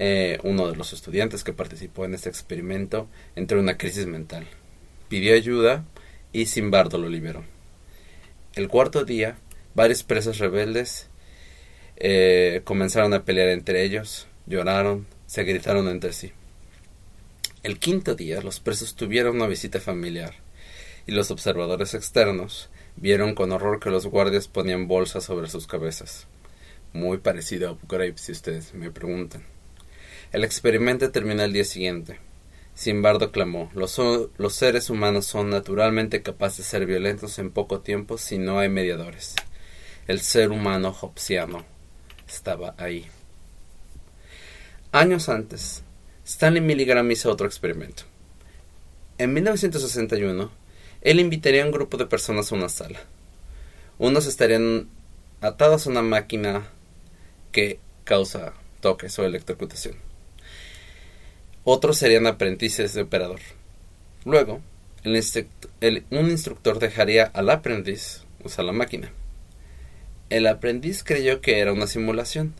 eh, 0.00 0.38
uno 0.44 0.68
de 0.70 0.76
los 0.76 0.92
estudiantes 0.92 1.42
que 1.42 1.52
participó 1.52 2.04
en 2.04 2.14
este 2.14 2.28
experimento, 2.28 3.08
entró 3.34 3.58
en 3.58 3.64
una 3.64 3.76
crisis 3.76 4.06
mental. 4.06 4.46
Pidió 5.08 5.34
ayuda 5.34 5.84
y 6.32 6.46
Simbardo 6.46 6.98
lo 6.98 7.08
liberó. 7.08 7.42
El 8.54 8.68
cuarto 8.68 9.04
día, 9.04 9.38
varios 9.74 10.04
presos 10.04 10.38
rebeldes 10.38 11.08
eh, 11.96 12.60
comenzaron 12.62 13.12
a 13.12 13.24
pelear 13.24 13.48
entre 13.48 13.82
ellos, 13.82 14.28
lloraron, 14.46 15.08
se 15.26 15.42
gritaron 15.42 15.88
entre 15.88 16.12
sí. 16.12 16.30
El 17.64 17.80
quinto 17.80 18.14
día 18.14 18.40
los 18.40 18.60
presos 18.60 18.94
tuvieron 18.94 19.34
una 19.34 19.48
visita 19.48 19.80
familiar 19.80 20.34
y 21.08 21.12
los 21.12 21.32
observadores 21.32 21.94
externos 21.94 22.70
vieron 22.94 23.34
con 23.34 23.50
horror 23.50 23.80
que 23.80 23.90
los 23.90 24.06
guardias 24.06 24.46
ponían 24.46 24.86
bolsas 24.86 25.24
sobre 25.24 25.48
sus 25.48 25.66
cabezas. 25.66 26.28
Muy 26.92 27.18
parecido 27.18 27.68
a 27.68 27.70
Abu 27.72 28.12
si 28.14 28.30
ustedes 28.30 28.74
me 28.74 28.92
preguntan. 28.92 29.57
El 30.30 30.44
experimento 30.44 31.10
terminó 31.10 31.42
el 31.42 31.54
día 31.54 31.64
siguiente. 31.64 32.18
Simbardo 32.74 33.32
clamó, 33.32 33.70
los, 33.74 33.98
seres 34.54 34.90
humanos 34.90 35.24
son 35.24 35.48
naturalmente 35.48 36.22
capaces 36.22 36.58
de 36.58 36.64
ser 36.64 36.84
violentos 36.84 37.38
en 37.38 37.50
poco 37.50 37.80
tiempo 37.80 38.18
si 38.18 38.36
no 38.36 38.58
hay 38.58 38.68
mediadores. 38.68 39.34
El 40.06 40.20
ser 40.20 40.50
humano 40.50 40.94
hobbesiano 41.00 41.64
estaba 42.28 42.74
ahí. 42.76 43.06
Años 44.92 45.30
antes, 45.30 45.82
Stanley 46.26 46.60
Milligram 46.60 47.10
hizo 47.10 47.32
otro 47.32 47.46
experimento. 47.46 48.02
En 49.16 49.32
1961, 49.32 50.50
él 51.00 51.20
invitaría 51.20 51.62
a 51.62 51.66
un 51.66 51.72
grupo 51.72 51.96
de 51.96 52.04
personas 52.04 52.52
a 52.52 52.54
una 52.54 52.68
sala. 52.68 53.00
Unos 53.96 54.26
estarían 54.26 54.88
atados 55.40 55.86
a 55.86 55.90
una 55.90 56.02
máquina 56.02 56.68
que 57.50 57.80
causa 58.04 58.52
toques 58.82 59.18
o 59.18 59.24
electrocutación. 59.24 60.07
Otros 61.70 61.98
serían 61.98 62.26
aprendices 62.26 62.94
de 62.94 63.02
operador. 63.02 63.40
Luego, 64.24 64.62
un 65.04 66.30
instructor 66.30 66.78
dejaría 66.78 67.24
al 67.24 67.50
aprendiz 67.50 68.24
usar 68.42 68.64
la 68.64 68.72
máquina. 68.72 69.12
El 70.30 70.46
aprendiz 70.46 71.04
creyó 71.04 71.42
que 71.42 71.58
era 71.58 71.74
una 71.74 71.86
simulación, 71.86 72.54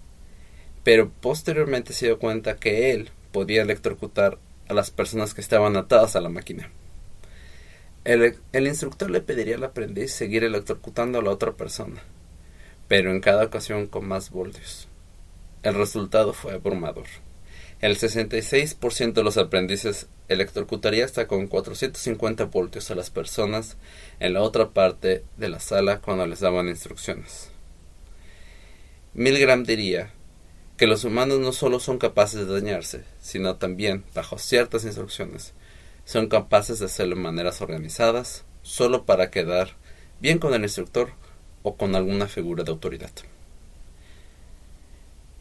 pero 0.84 1.10
posteriormente 1.22 1.94
se 1.94 2.04
dio 2.04 2.18
cuenta 2.18 2.56
que 2.56 2.90
él 2.92 3.08
podía 3.32 3.62
electrocutar 3.62 4.36
a 4.68 4.74
las 4.74 4.90
personas 4.90 5.32
que 5.32 5.40
estaban 5.40 5.78
atadas 5.78 6.14
a 6.14 6.20
la 6.20 6.28
máquina. 6.28 6.70
El, 8.04 8.36
instructor 8.66 9.10
le 9.10 9.22
pediría 9.22 9.56
al 9.56 9.64
aprendiz 9.64 10.12
seguir 10.12 10.44
electrocutando 10.44 11.20
a 11.20 11.22
la 11.22 11.30
otra 11.30 11.52
persona, 11.52 12.02
pero 12.88 13.10
en 13.10 13.22
cada 13.22 13.46
ocasión 13.46 13.86
con 13.86 14.06
más 14.06 14.28
voltios. 14.28 14.86
El 15.62 15.76
resultado 15.76 16.34
fue 16.34 16.52
abrumador. 16.52 17.06
El 17.80 17.96
66% 17.96 19.12
de 19.12 19.22
los 19.22 19.36
aprendices 19.36 20.08
electrocutaría 20.26 21.04
hasta 21.04 21.28
con 21.28 21.46
450 21.46 22.46
voltios 22.46 22.90
a 22.90 22.96
las 22.96 23.10
personas 23.10 23.76
en 24.18 24.32
la 24.32 24.42
otra 24.42 24.70
parte 24.70 25.22
de 25.36 25.48
la 25.48 25.60
sala 25.60 26.00
cuando 26.00 26.26
les 26.26 26.40
daban 26.40 26.66
instrucciones. 26.66 27.50
Milgram 29.14 29.62
diría 29.62 30.12
que 30.76 30.88
los 30.88 31.04
humanos 31.04 31.38
no 31.38 31.52
solo 31.52 31.78
son 31.78 31.98
capaces 31.98 32.46
de 32.46 32.52
dañarse, 32.52 33.04
sino 33.20 33.56
también, 33.56 34.04
bajo 34.12 34.38
ciertas 34.38 34.84
instrucciones, 34.84 35.54
son 36.04 36.28
capaces 36.28 36.80
de 36.80 36.86
hacerlo 36.86 37.14
de 37.14 37.22
maneras 37.22 37.60
organizadas, 37.60 38.44
solo 38.62 39.04
para 39.04 39.30
quedar 39.30 39.76
bien 40.20 40.38
con 40.38 40.52
el 40.52 40.62
instructor 40.62 41.10
o 41.62 41.76
con 41.76 41.94
alguna 41.94 42.26
figura 42.26 42.64
de 42.64 42.72
autoridad. 42.72 43.10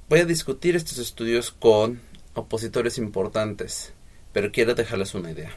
Voy 0.08 0.20
a 0.20 0.25
discutir 0.25 0.75
estos 0.75 1.00
estudios 1.00 1.51
con 1.51 2.00
opositores 2.38 2.98
importantes, 2.98 3.94
pero 4.34 4.51
quiero 4.51 4.75
dejarles 4.75 5.13
una 5.15 5.32
idea. 5.32 5.51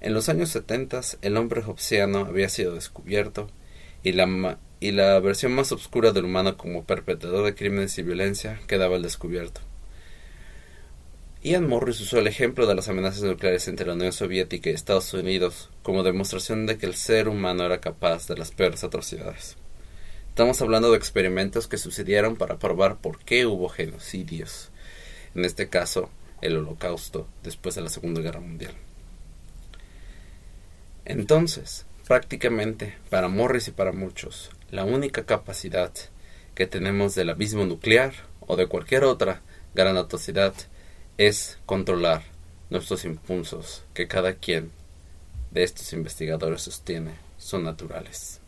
En 0.00 0.14
los 0.14 0.28
años 0.28 0.50
70 0.50 1.00
el 1.22 1.36
hombre 1.36 1.62
hobbesiano 1.62 2.20
había 2.20 2.48
sido 2.48 2.74
descubierto 2.74 3.50
y 4.02 4.12
la 4.12 4.58
y 4.82 4.90
la 4.90 5.20
versión 5.20 5.52
más 5.52 5.70
oscura 5.70 6.10
del 6.10 6.24
humano 6.24 6.56
como 6.56 6.84
perpetrador 6.84 7.44
de 7.44 7.54
crímenes 7.54 7.96
y 7.98 8.02
violencia 8.02 8.60
quedaba 8.66 8.96
al 8.96 9.02
descubierto. 9.02 9.60
Ian 11.40 11.68
Morris 11.68 12.00
usó 12.00 12.18
el 12.18 12.26
ejemplo 12.26 12.66
de 12.66 12.74
las 12.74 12.88
amenazas 12.88 13.22
nucleares 13.22 13.68
entre 13.68 13.86
la 13.86 13.94
Unión 13.94 14.12
Soviética 14.12 14.70
y 14.70 14.72
Estados 14.72 15.14
Unidos 15.14 15.70
como 15.84 16.02
demostración 16.02 16.66
de 16.66 16.78
que 16.78 16.86
el 16.86 16.96
ser 16.96 17.28
humano 17.28 17.64
era 17.64 17.80
capaz 17.80 18.26
de 18.26 18.36
las 18.36 18.50
peores 18.50 18.82
atrocidades. 18.82 19.56
Estamos 20.30 20.60
hablando 20.62 20.90
de 20.90 20.96
experimentos 20.96 21.68
que 21.68 21.78
sucedieron 21.78 22.34
para 22.34 22.58
probar 22.58 22.96
por 22.96 23.20
qué 23.20 23.46
hubo 23.46 23.68
genocidios, 23.68 24.71
en 25.34 25.44
este 25.44 25.68
caso 25.68 26.10
el 26.40 26.56
holocausto 26.56 27.26
después 27.42 27.74
de 27.74 27.82
la 27.82 27.88
Segunda 27.88 28.20
Guerra 28.20 28.40
Mundial. 28.40 28.74
Entonces, 31.04 31.86
prácticamente, 32.06 32.96
para 33.10 33.28
Morris 33.28 33.68
y 33.68 33.70
para 33.72 33.92
muchos, 33.92 34.50
la 34.70 34.84
única 34.84 35.24
capacidad 35.24 35.92
que 36.54 36.66
tenemos 36.66 37.14
del 37.14 37.30
abismo 37.30 37.64
nuclear 37.64 38.12
o 38.40 38.56
de 38.56 38.66
cualquier 38.66 39.04
otra 39.04 39.40
gran 39.74 39.96
atrocidad 39.96 40.54
es 41.18 41.58
controlar 41.66 42.22
nuestros 42.70 43.04
impulsos 43.04 43.84
que 43.94 44.08
cada 44.08 44.34
quien 44.34 44.70
de 45.50 45.62
estos 45.62 45.92
investigadores 45.92 46.62
sostiene 46.62 47.12
son 47.38 47.64
naturales. 47.64 48.41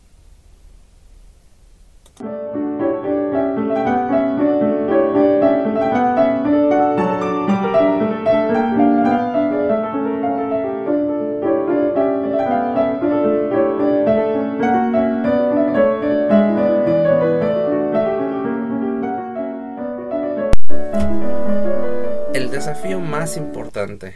Desafío 22.65 22.99
más 22.99 23.37
importante 23.37 24.15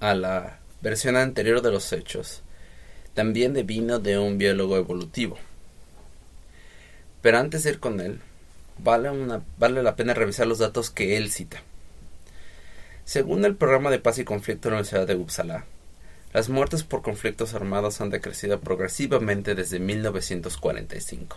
a 0.00 0.14
la 0.14 0.58
versión 0.80 1.16
anterior 1.16 1.60
de 1.60 1.70
los 1.70 1.92
hechos 1.92 2.42
también 3.12 3.52
devino 3.52 3.98
de 3.98 4.18
un 4.18 4.38
biólogo 4.38 4.78
evolutivo. 4.78 5.36
Pero 7.20 7.36
antes 7.36 7.64
de 7.64 7.70
ir 7.72 7.78
con 7.78 8.00
él, 8.00 8.20
vale, 8.78 9.82
la 9.82 9.96
pena 9.96 10.14
revisar 10.14 10.46
los 10.46 10.60
datos 10.60 10.88
que 10.88 11.18
él 11.18 11.30
cita. 11.30 11.58
Según 13.04 13.44
el 13.44 13.54
programa 13.54 13.90
de 13.90 13.98
paz 13.98 14.16
y 14.18 14.24
conflicto 14.24 14.68
de 14.68 14.70
la 14.70 14.76
Universidad 14.78 15.06
de 15.06 15.16
Uppsala, 15.16 15.66
las 16.32 16.48
muertes 16.48 16.84
por 16.84 17.02
conflictos 17.02 17.52
armados 17.52 18.00
han 18.00 18.08
decrecido 18.08 18.60
progresivamente 18.60 19.54
desde 19.54 19.78
1945. 19.78 21.36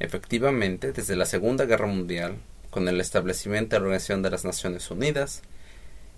Efectivamente, 0.00 0.92
desde 0.92 1.16
la 1.16 1.24
Segunda 1.24 1.64
Guerra 1.64 1.86
Mundial, 1.86 2.36
con 2.78 2.86
el 2.86 3.00
establecimiento 3.00 3.74
de 3.74 3.80
la 3.80 3.86
Organización 3.86 4.22
de 4.22 4.30
las 4.30 4.44
Naciones 4.44 4.88
Unidas, 4.88 5.42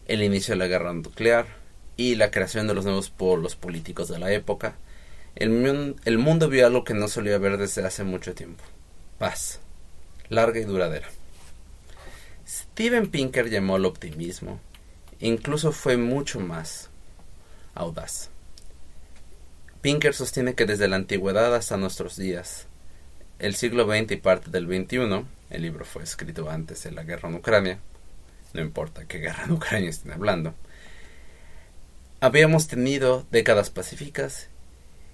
el 0.05 0.23
inicio 0.23 0.52
de 0.52 0.59
la 0.59 0.67
guerra 0.67 0.93
nuclear 0.93 1.47
y 1.97 2.17
la 2.17 2.31
creación 2.31 2.67
de 2.67 2.75
los 2.75 2.85
nuevos 2.85 3.09
polos 3.09 3.57
políticos 3.57 4.09
de 4.09 4.19
la 4.19 4.31
época, 4.31 4.75
el, 5.37 5.97
el 6.05 6.19
mundo 6.19 6.50
vio 6.50 6.67
algo 6.67 6.85
que 6.85 6.93
no 6.93 7.09
solía 7.09 7.38
ver 7.38 7.57
desde 7.57 7.83
hace 7.83 8.05
mucho 8.05 8.35
tiempo. 8.35 8.62
Paz, 9.19 9.61
larga 10.29 10.61
y 10.61 10.64
duradera. 10.64 11.09
Steven 12.47 13.11
Pinker 13.11 13.49
llamó 13.49 13.76
al 13.76 13.87
optimismo, 13.87 14.61
incluso 15.19 15.73
fue 15.73 15.97
mucho 15.97 16.40
más 16.40 16.90
audaz. 17.75 18.29
Pinker 19.81 20.12
sostiene 20.12 20.55
que 20.55 20.67
desde 20.67 20.88
la 20.88 20.97
antigüedad 20.97 21.55
hasta 21.55 21.79
nuestros 21.79 22.19
días, 22.19 22.66
el 23.40 23.57
siglo 23.57 23.87
XX 23.87 24.12
y 24.12 24.16
parte 24.16 24.50
del 24.50 24.66
XXI, 24.66 25.24
el 25.50 25.62
libro 25.62 25.85
fue 25.85 26.03
escrito 26.03 26.50
antes 26.50 26.85
de 26.85 26.92
la 26.92 27.05
guerra 27.05 27.31
en 27.31 27.37
Ucrania, 27.37 27.79
no 28.53 28.61
importa 28.61 29.07
qué 29.07 29.18
guerra 29.18 29.44
en 29.44 29.53
Ucrania 29.53 29.88
estén 29.88 30.12
hablando, 30.12 30.55
habíamos 32.20 32.68
tenido 32.68 33.26
décadas 33.31 33.70
pacíficas 33.70 34.48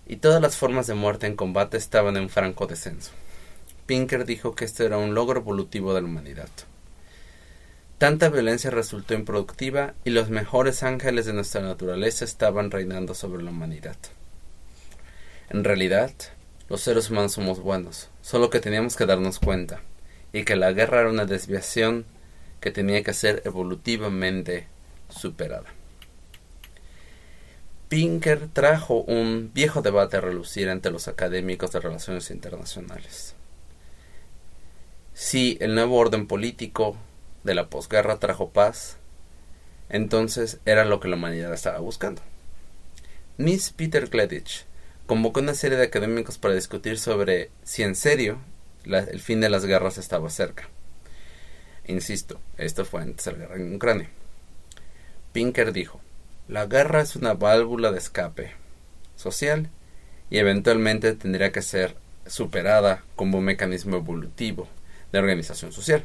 y 0.08 0.16
todas 0.16 0.42
las 0.42 0.56
formas 0.56 0.88
de 0.88 0.94
muerte 0.94 1.26
en 1.28 1.36
combate 1.36 1.76
estaban 1.76 2.16
en 2.16 2.28
franco 2.28 2.66
descenso. 2.66 3.12
Pinker 3.86 4.24
dijo 4.24 4.56
que 4.56 4.64
esto 4.64 4.84
era 4.84 4.98
un 4.98 5.14
logro 5.14 5.40
evolutivo 5.40 5.94
de 5.94 6.02
la 6.02 6.08
humanidad. 6.08 6.48
Tanta 7.98 8.28
violencia 8.28 8.70
resultó 8.70 9.14
improductiva 9.14 9.94
y 10.04 10.10
los 10.10 10.30
mejores 10.30 10.82
ángeles 10.82 11.26
de 11.26 11.32
nuestra 11.32 11.62
naturaleza 11.62 12.24
estaban 12.24 12.72
reinando 12.72 13.14
sobre 13.14 13.44
la 13.44 13.50
humanidad. 13.50 13.96
En 15.48 15.62
realidad, 15.62 16.10
los 16.68 16.81
seres 16.81 17.11
humanos 17.11 17.33
somos 17.33 17.61
buenos, 17.61 18.09
solo 18.22 18.50
que 18.50 18.61
teníamos 18.61 18.96
que 18.96 19.07
darnos 19.07 19.38
cuenta, 19.38 19.81
y 20.33 20.44
que 20.44 20.57
la 20.57 20.72
guerra 20.72 21.00
era 21.00 21.11
una 21.11 21.24
desviación 21.24 22.05
que 22.61 22.70
tenía 22.70 23.02
que 23.02 23.14
ser 23.14 23.42
evolutivamente 23.44 24.66
superada. 25.09 25.66
Pinker 27.88 28.48
trajo 28.48 29.02
un 29.02 29.52
viejo 29.55 29.81
debate 29.81 30.16
a 30.16 30.20
relucir 30.20 30.68
entre 30.68 30.90
los 30.90 31.07
académicos 31.07 31.70
de 31.70 31.81
relaciones 31.81 32.31
internacionales. 32.33 33.37
Si 35.14 35.57
el 35.61 35.74
nuevo 35.74 35.96
orden 35.96 36.26
político 36.26 36.96
de 37.44 37.55
la 37.55 37.70
posguerra 37.70 38.18
trajo 38.18 38.50
paz, 38.50 38.96
entonces 39.88 40.59
era 40.66 40.85
lo 40.85 40.98
que 40.98 41.07
la 41.09 41.14
humanidad 41.16 41.55
estaba 41.55 41.79
buscando. 41.79 42.22
Miss 43.38 43.70
Peter 43.70 44.09
Gleditch 44.09 44.65
convocó 45.06 45.40
una 45.40 45.54
serie 45.54 45.78
de 45.78 45.84
académicos 45.84 46.38
para 46.38 46.54
discutir 46.54 46.98
sobre 46.98 47.50
si 47.62 47.82
en 47.82 47.94
serio 47.94 48.38
el 48.84 49.20
fin 49.20 49.40
de 49.40 49.48
las 49.48 49.64
guerras 49.64 49.98
estaba 49.98 50.30
cerca. 50.30 50.68
Insisto, 51.86 52.40
esto 52.56 52.84
fue 52.84 53.02
antes 53.02 53.24
de 53.24 53.32
la 53.32 53.38
guerra 53.38 53.56
en 53.56 53.74
Ucrania. 53.74 54.10
Pinker 55.32 55.72
dijo, 55.72 56.00
la 56.48 56.66
guerra 56.66 57.00
es 57.00 57.16
una 57.16 57.34
válvula 57.34 57.92
de 57.92 57.98
escape 57.98 58.52
social 59.16 59.70
y 60.30 60.38
eventualmente 60.38 61.12
tendría 61.14 61.52
que 61.52 61.62
ser 61.62 61.96
superada 62.26 63.04
como 63.14 63.38
un 63.38 63.44
mecanismo 63.44 63.96
evolutivo 63.96 64.68
de 65.12 65.18
organización 65.18 65.72
social. 65.72 66.04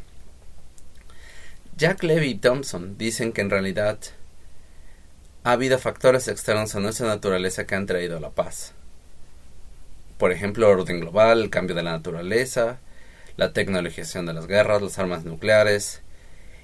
Jack 1.77 2.03
Levy 2.03 2.29
y 2.29 2.35
Thompson 2.35 2.97
dicen 2.97 3.31
que 3.33 3.41
en 3.41 3.49
realidad 3.49 3.97
ha 5.43 5.53
habido 5.53 5.79
factores 5.79 6.27
externos 6.27 6.75
a 6.75 6.79
nuestra 6.79 7.07
naturaleza 7.07 7.65
que 7.65 7.73
han 7.73 7.87
traído 7.87 8.19
la 8.19 8.29
paz. 8.29 8.75
Por 10.21 10.31
ejemplo, 10.31 10.69
orden 10.69 10.99
global, 10.99 11.41
el 11.41 11.49
cambio 11.49 11.75
de 11.75 11.81
la 11.81 11.93
naturaleza, 11.93 12.77
la 13.37 13.53
tecnologización 13.53 14.27
de 14.27 14.33
las 14.33 14.45
guerras, 14.45 14.83
las 14.83 14.99
armas 14.99 15.25
nucleares, 15.25 16.03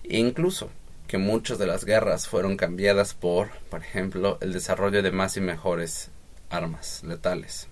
e 0.04 0.20
incluso 0.20 0.70
que 1.08 1.18
muchas 1.18 1.58
de 1.58 1.66
las 1.66 1.84
guerras 1.84 2.28
fueron 2.28 2.56
cambiadas 2.56 3.16
por, 3.16 3.50
por 3.72 3.82
ejemplo, 3.82 4.38
el 4.42 4.54
desarrollo 4.54 5.02
de 5.02 5.10
más 5.10 5.38
y 5.38 5.42
mejores 5.42 6.12
armas 6.52 7.02
letales. 7.04 7.68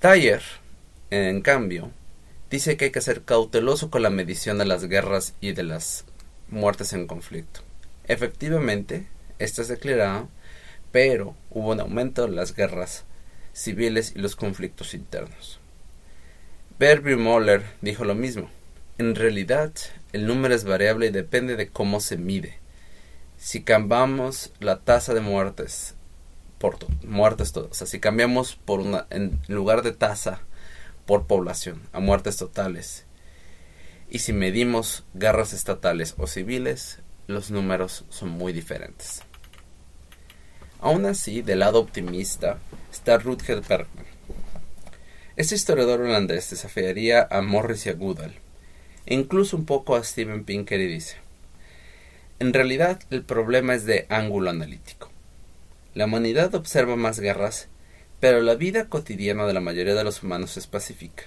Taller, 0.00 0.42
en 1.10 1.40
cambio, 1.40 1.92
dice 2.50 2.76
que 2.76 2.86
hay 2.86 2.90
que 2.90 3.02
ser 3.02 3.22
cauteloso 3.22 3.90
con 3.90 4.02
la 4.02 4.10
medición 4.10 4.58
de 4.58 4.64
las 4.64 4.86
guerras 4.86 5.34
y 5.40 5.52
de 5.52 5.62
las 5.62 6.04
muertes 6.48 6.94
en 6.94 7.06
conflicto. 7.06 7.60
Efectivamente, 8.08 9.06
esto 9.38 9.62
es 9.62 9.68
declarado, 9.68 10.28
pero 10.90 11.36
hubo 11.50 11.70
un 11.70 11.78
aumento 11.78 12.24
en 12.24 12.34
las 12.34 12.56
guerras 12.56 13.04
civiles 13.52 14.12
y 14.14 14.18
los 14.20 14.36
conflictos 14.36 14.94
internos. 14.94 15.58
Berby 16.78 17.16
Moller 17.16 17.62
dijo 17.80 18.04
lo 18.04 18.14
mismo. 18.14 18.50
En 18.98 19.14
realidad, 19.14 19.72
el 20.12 20.26
número 20.26 20.54
es 20.54 20.64
variable 20.64 21.06
y 21.06 21.10
depende 21.10 21.56
de 21.56 21.68
cómo 21.68 22.00
se 22.00 22.16
mide. 22.16 22.58
Si 23.38 23.62
cambiamos 23.62 24.52
la 24.60 24.80
tasa 24.80 25.14
de 25.14 25.20
muertes 25.20 25.94
por 26.58 26.76
muertes, 27.04 27.52
sea, 27.70 27.86
si 27.86 28.00
cambiamos 28.00 28.56
por 28.56 29.06
en 29.10 29.40
lugar 29.48 29.82
de 29.82 29.92
tasa 29.92 30.42
por 31.06 31.26
población 31.26 31.80
a 31.92 32.00
muertes 32.00 32.36
totales 32.36 33.06
y 34.10 34.18
si 34.18 34.32
medimos 34.32 35.04
guerras 35.14 35.52
estatales 35.52 36.14
o 36.18 36.26
civiles, 36.26 36.98
los 37.28 37.50
números 37.50 38.04
son 38.10 38.28
muy 38.30 38.52
diferentes. 38.52 39.22
Aún 40.80 41.06
así, 41.06 41.42
del 41.42 41.60
lado 41.60 41.78
optimista 41.78 42.58
está 42.90 43.18
Rutger 43.18 43.60
Bergman. 43.60 44.06
Este 45.36 45.54
historiador 45.54 46.00
holandés 46.00 46.50
desafiaría 46.50 47.26
a 47.30 47.40
Morris 47.42 47.86
y 47.86 47.90
a 47.90 47.94
Goodall 47.94 48.34
incluso 49.06 49.56
un 49.56 49.66
poco 49.66 49.96
a 49.96 50.04
Steven 50.04 50.44
Pinker 50.44 50.80
y 50.80 50.86
dice, 50.86 51.16
en 52.38 52.52
realidad 52.52 53.00
el 53.10 53.22
problema 53.22 53.74
es 53.74 53.84
de 53.84 54.06
ángulo 54.08 54.50
analítico. 54.50 55.10
La 55.94 56.06
humanidad 56.06 56.54
observa 56.54 56.96
más 56.96 57.18
guerras, 57.20 57.68
pero 58.20 58.40
la 58.40 58.54
vida 58.54 58.88
cotidiana 58.88 59.46
de 59.46 59.52
la 59.52 59.60
mayoría 59.60 59.94
de 59.94 60.04
los 60.04 60.22
humanos 60.22 60.56
es 60.56 60.66
pacífica. 60.66 61.24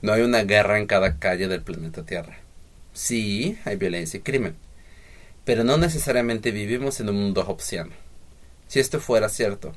No 0.00 0.12
hay 0.12 0.22
una 0.22 0.44
guerra 0.44 0.78
en 0.78 0.86
cada 0.86 1.18
calle 1.18 1.48
del 1.48 1.62
planeta 1.62 2.04
Tierra. 2.04 2.38
Sí, 2.92 3.58
hay 3.64 3.76
violencia 3.76 4.18
y 4.18 4.22
crimen, 4.22 4.54
pero 5.44 5.64
no 5.64 5.76
necesariamente 5.78 6.50
vivimos 6.50 7.00
en 7.00 7.08
un 7.08 7.16
mundo 7.16 7.42
hobbesiano. 7.46 8.01
Si 8.72 8.80
esto 8.80 9.00
fuera 9.00 9.28
cierto, 9.28 9.74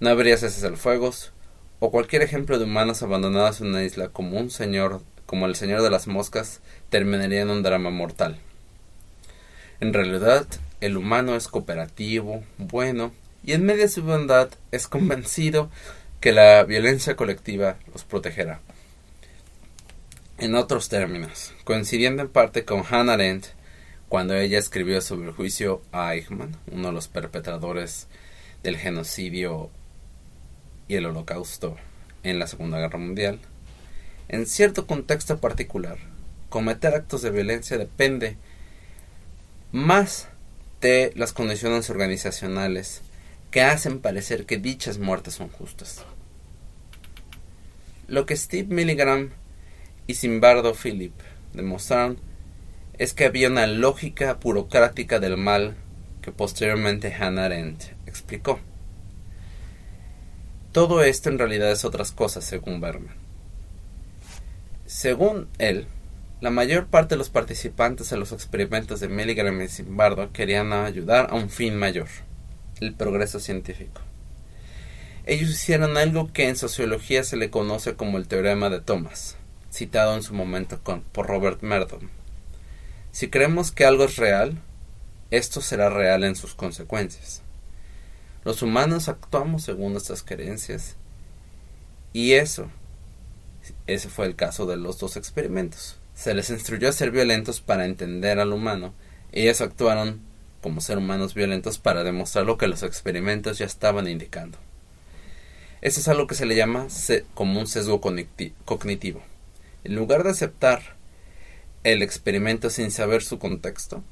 no 0.00 0.08
habría 0.08 0.38
fuegos, 0.38 1.34
o 1.78 1.90
cualquier 1.90 2.22
ejemplo 2.22 2.58
de 2.58 2.64
humanos 2.64 3.02
abandonados 3.02 3.60
en 3.60 3.66
una 3.66 3.82
isla 3.84 4.08
como 4.08 4.40
un 4.40 4.50
señor 4.50 5.02
como 5.26 5.44
El 5.44 5.56
Señor 5.56 5.82
de 5.82 5.90
las 5.90 6.06
Moscas, 6.06 6.62
terminaría 6.88 7.42
en 7.42 7.50
un 7.50 7.62
drama 7.62 7.90
mortal. 7.90 8.38
En 9.80 9.92
realidad, 9.92 10.46
el 10.80 10.96
humano 10.96 11.36
es 11.36 11.48
cooperativo, 11.48 12.42
bueno, 12.56 13.12
y 13.44 13.52
en 13.52 13.66
medio 13.66 13.82
de 13.82 13.88
su 13.90 14.02
bondad 14.02 14.48
es 14.70 14.88
convencido 14.88 15.68
que 16.22 16.32
la 16.32 16.64
violencia 16.64 17.16
colectiva 17.16 17.76
los 17.92 18.04
protegerá. 18.04 18.62
En 20.38 20.54
otros 20.54 20.88
términos, 20.88 21.52
coincidiendo 21.64 22.22
en 22.22 22.30
parte 22.30 22.64
con 22.64 22.84
Hannah 22.88 23.12
Arendt, 23.12 23.48
cuando 24.08 24.34
ella 24.34 24.58
escribió 24.58 25.00
sobre 25.00 25.28
el 25.28 25.34
juicio 25.34 25.82
a 25.92 26.14
Eichmann, 26.14 26.56
uno 26.70 26.88
de 26.88 26.92
los 26.92 27.08
perpetradores 27.08 28.06
del 28.62 28.76
genocidio 28.76 29.70
y 30.88 30.96
el 30.96 31.06
holocausto 31.06 31.76
en 32.22 32.38
la 32.38 32.46
Segunda 32.46 32.78
Guerra 32.78 32.98
Mundial, 32.98 33.40
en 34.28 34.46
cierto 34.46 34.86
contexto 34.86 35.38
particular, 35.38 35.98
cometer 36.48 36.94
actos 36.94 37.22
de 37.22 37.30
violencia 37.30 37.76
depende 37.76 38.36
más 39.72 40.28
de 40.80 41.12
las 41.16 41.32
condiciones 41.32 41.90
organizacionales 41.90 43.02
que 43.50 43.62
hacen 43.62 44.00
parecer 44.00 44.46
que 44.46 44.58
dichas 44.58 44.98
muertes 44.98 45.34
son 45.34 45.48
justas. 45.48 46.04
Lo 48.06 48.26
que 48.26 48.36
Steve 48.36 48.74
Milligram 48.74 49.30
y 50.06 50.14
Simbardo 50.14 50.74
Philip 50.74 51.14
demostraron 51.54 52.18
es 52.98 53.12
que 53.14 53.24
había 53.24 53.48
una 53.48 53.66
lógica 53.66 54.34
burocrática 54.34 55.18
del 55.18 55.36
mal 55.36 55.76
que 56.22 56.32
posteriormente 56.32 57.12
Hannah 57.12 57.46
Arendt 57.46 57.84
explicó. 58.06 58.60
Todo 60.72 61.02
esto 61.02 61.28
en 61.28 61.38
realidad 61.38 61.70
es 61.70 61.84
otras 61.84 62.12
cosas, 62.12 62.44
según 62.44 62.80
Berman. 62.80 63.14
Según 64.86 65.48
él, 65.58 65.86
la 66.40 66.50
mayor 66.50 66.86
parte 66.86 67.14
de 67.14 67.18
los 67.18 67.30
participantes 67.30 68.12
en 68.12 68.20
los 68.20 68.32
experimentos 68.32 69.00
de 69.00 69.08
Milligram 69.08 69.60
y 69.62 69.68
Zimbardo 69.68 70.32
querían 70.32 70.72
ayudar 70.72 71.28
a 71.30 71.34
un 71.34 71.50
fin 71.50 71.76
mayor, 71.76 72.08
el 72.80 72.94
progreso 72.94 73.40
científico. 73.40 74.00
Ellos 75.26 75.50
hicieron 75.50 75.96
algo 75.96 76.32
que 76.32 76.48
en 76.48 76.56
sociología 76.56 77.24
se 77.24 77.36
le 77.36 77.50
conoce 77.50 77.94
como 77.94 78.18
el 78.18 78.28
teorema 78.28 78.68
de 78.68 78.80
Thomas, 78.80 79.36
citado 79.72 80.14
en 80.14 80.22
su 80.22 80.34
momento 80.34 80.80
por 81.12 81.26
Robert 81.26 81.62
Merdon. 81.62 82.10
Si 83.14 83.28
creemos 83.28 83.70
que 83.70 83.84
algo 83.84 84.02
es 84.02 84.16
real, 84.16 84.60
esto 85.30 85.60
será 85.60 85.88
real 85.88 86.24
en 86.24 86.34
sus 86.34 86.56
consecuencias. 86.56 87.42
Los 88.42 88.60
humanos 88.60 89.08
actuamos 89.08 89.62
según 89.62 89.92
nuestras 89.92 90.24
creencias 90.24 90.96
y 92.12 92.32
eso, 92.32 92.72
ese 93.86 94.08
fue 94.08 94.26
el 94.26 94.34
caso 94.34 94.66
de 94.66 94.76
los 94.76 94.98
dos 94.98 95.16
experimentos. 95.16 96.00
Se 96.12 96.34
les 96.34 96.50
instruyó 96.50 96.88
a 96.88 96.92
ser 96.92 97.12
violentos 97.12 97.60
para 97.60 97.84
entender 97.84 98.40
al 98.40 98.52
humano 98.52 98.92
y 99.30 99.42
ellos 99.42 99.60
actuaron 99.60 100.20
como 100.60 100.80
ser 100.80 100.98
humanos 100.98 101.34
violentos 101.34 101.78
para 101.78 102.02
demostrar 102.02 102.46
lo 102.46 102.58
que 102.58 102.66
los 102.66 102.82
experimentos 102.82 103.58
ya 103.58 103.66
estaban 103.66 104.08
indicando. 104.08 104.58
Eso 105.82 106.00
es 106.00 106.08
algo 106.08 106.26
que 106.26 106.34
se 106.34 106.46
le 106.46 106.56
llama 106.56 106.88
como 107.34 107.60
un 107.60 107.68
sesgo 107.68 108.00
cognitivo. 108.00 109.22
En 109.84 109.94
lugar 109.94 110.24
de 110.24 110.30
aceptar 110.30 110.96
el 111.84 112.02
experimento 112.02 112.70
sin 112.70 112.90
saber 112.90 113.22
su 113.22 113.38
contexto, 113.38 114.02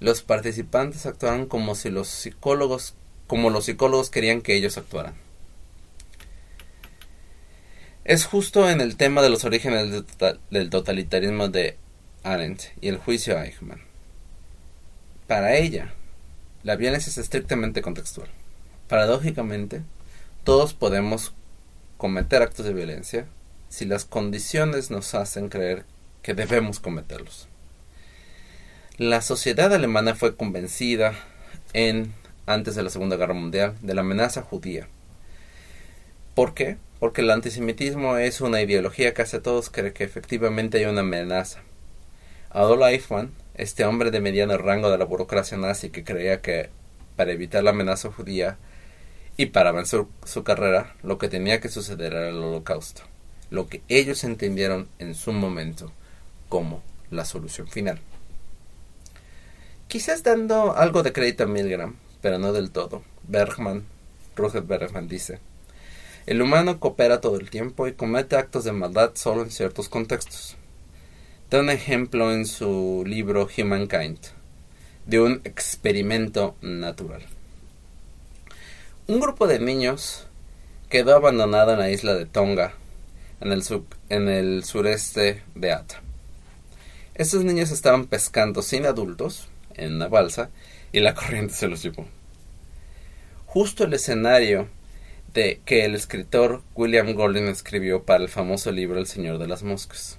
los 0.00 0.22
participantes 0.22 1.06
actuaron 1.06 1.46
como 1.46 1.74
si 1.74 1.90
los 1.90 2.08
psicólogos, 2.08 2.94
como 3.26 3.50
los 3.50 3.66
psicólogos 3.66 4.10
querían 4.10 4.40
que 4.40 4.54
ellos 4.54 4.78
actuaran. 4.78 5.14
Es 8.04 8.24
justo 8.24 8.70
en 8.70 8.80
el 8.80 8.96
tema 8.96 9.20
de 9.20 9.30
los 9.30 9.44
orígenes 9.44 10.04
del 10.50 10.70
totalitarismo 10.70 11.48
de 11.48 11.76
Arendt 12.22 12.62
y 12.80 12.88
el 12.88 12.98
juicio 12.98 13.36
a 13.36 13.44
Eichmann. 13.44 13.80
Para 15.26 15.56
ella, 15.56 15.92
la 16.62 16.76
violencia 16.76 17.10
es 17.10 17.18
estrictamente 17.18 17.82
contextual. 17.82 18.28
Paradójicamente, 18.86 19.82
todos 20.44 20.74
podemos 20.74 21.34
cometer 21.96 22.42
actos 22.42 22.64
de 22.64 22.74
violencia 22.74 23.26
si 23.68 23.84
las 23.84 24.04
condiciones 24.04 24.92
nos 24.92 25.14
hacen 25.14 25.48
creer 25.48 25.84
que 26.22 26.34
debemos 26.34 26.80
cometerlos. 26.80 27.48
La 28.98 29.20
sociedad 29.20 29.72
alemana 29.74 30.14
fue 30.14 30.36
convencida 30.36 31.12
en 31.72 32.14
antes 32.46 32.74
de 32.74 32.82
la 32.82 32.90
Segunda 32.90 33.16
Guerra 33.16 33.34
Mundial 33.34 33.74
de 33.82 33.94
la 33.94 34.00
amenaza 34.00 34.42
judía. 34.42 34.88
¿Por 36.34 36.54
qué? 36.54 36.78
Porque 36.98 37.20
el 37.20 37.30
antisemitismo 37.30 38.16
es 38.16 38.40
una 38.40 38.62
ideología 38.62 39.12
que 39.12 39.22
hace 39.22 39.38
a 39.38 39.42
todos 39.42 39.68
creer 39.68 39.92
que 39.92 40.04
efectivamente 40.04 40.78
hay 40.78 40.86
una 40.86 41.00
amenaza. 41.00 41.60
Adolf 42.50 42.84
Eichmann, 42.84 43.32
este 43.54 43.84
hombre 43.84 44.10
de 44.10 44.20
mediano 44.20 44.56
rango 44.56 44.90
de 44.90 44.96
la 44.96 45.04
burocracia 45.04 45.58
nazi 45.58 45.90
que 45.90 46.04
creía 46.04 46.40
que 46.40 46.70
para 47.16 47.32
evitar 47.32 47.62
la 47.64 47.70
amenaza 47.70 48.10
judía 48.10 48.56
y 49.36 49.46
para 49.46 49.70
avanzar 49.70 50.06
su 50.24 50.42
carrera, 50.44 50.94
lo 51.02 51.18
que 51.18 51.28
tenía 51.28 51.60
que 51.60 51.68
suceder 51.68 52.14
era 52.14 52.28
el 52.30 52.36
holocausto, 52.36 53.02
lo 53.50 53.68
que 53.68 53.82
ellos 53.88 54.24
entendieron 54.24 54.88
en 54.98 55.14
su 55.14 55.32
momento 55.32 55.92
como 56.48 56.82
la 57.10 57.24
solución 57.24 57.68
final. 57.68 58.00
Quizás 59.88 60.22
dando 60.22 60.76
algo 60.76 61.02
de 61.02 61.12
crédito 61.12 61.44
a 61.44 61.46
Milgram, 61.46 61.96
pero 62.20 62.38
no 62.38 62.52
del 62.52 62.70
todo. 62.70 63.02
Bergman, 63.28 63.84
Rutger 64.34 64.62
Bergman 64.62 65.08
dice, 65.08 65.38
el 66.26 66.42
humano 66.42 66.80
coopera 66.80 67.20
todo 67.20 67.38
el 67.38 67.50
tiempo 67.50 67.86
y 67.86 67.92
comete 67.92 68.36
actos 68.36 68.64
de 68.64 68.72
maldad 68.72 69.12
solo 69.14 69.42
en 69.42 69.50
ciertos 69.50 69.88
contextos. 69.88 70.56
Da 71.50 71.60
un 71.60 71.70
ejemplo 71.70 72.32
en 72.32 72.46
su 72.46 73.04
libro 73.06 73.48
Humankind, 73.56 74.18
de 75.06 75.20
un 75.20 75.40
experimento 75.44 76.56
natural. 76.62 77.22
Un 79.06 79.20
grupo 79.20 79.46
de 79.46 79.60
niños 79.60 80.26
quedó 80.88 81.14
abandonado 81.14 81.74
en 81.74 81.78
la 81.78 81.90
isla 81.90 82.14
de 82.14 82.26
Tonga, 82.26 82.74
en 83.40 83.52
el, 83.52 83.62
en 84.08 84.28
el 84.28 84.64
sureste 84.64 85.44
de 85.54 85.72
Ata. 85.72 86.02
Estos 87.16 87.44
niños 87.44 87.70
estaban 87.70 88.08
pescando 88.08 88.60
sin 88.60 88.84
adultos 88.84 89.48
en 89.74 89.94
una 89.94 90.08
balsa 90.08 90.50
y 90.92 91.00
la 91.00 91.14
corriente 91.16 91.54
se 91.54 91.66
los 91.66 91.82
llevó. 91.82 92.06
Justo 93.46 93.84
el 93.84 93.94
escenario 93.94 94.68
de 95.32 95.62
que 95.64 95.86
el 95.86 95.94
escritor 95.94 96.62
William 96.74 97.14
Golding 97.14 97.48
escribió 97.48 98.02
para 98.02 98.22
el 98.22 98.28
famoso 98.28 98.70
libro 98.70 98.98
El 98.98 99.06
Señor 99.06 99.38
de 99.38 99.48
las 99.48 99.62
Moscas. 99.62 100.18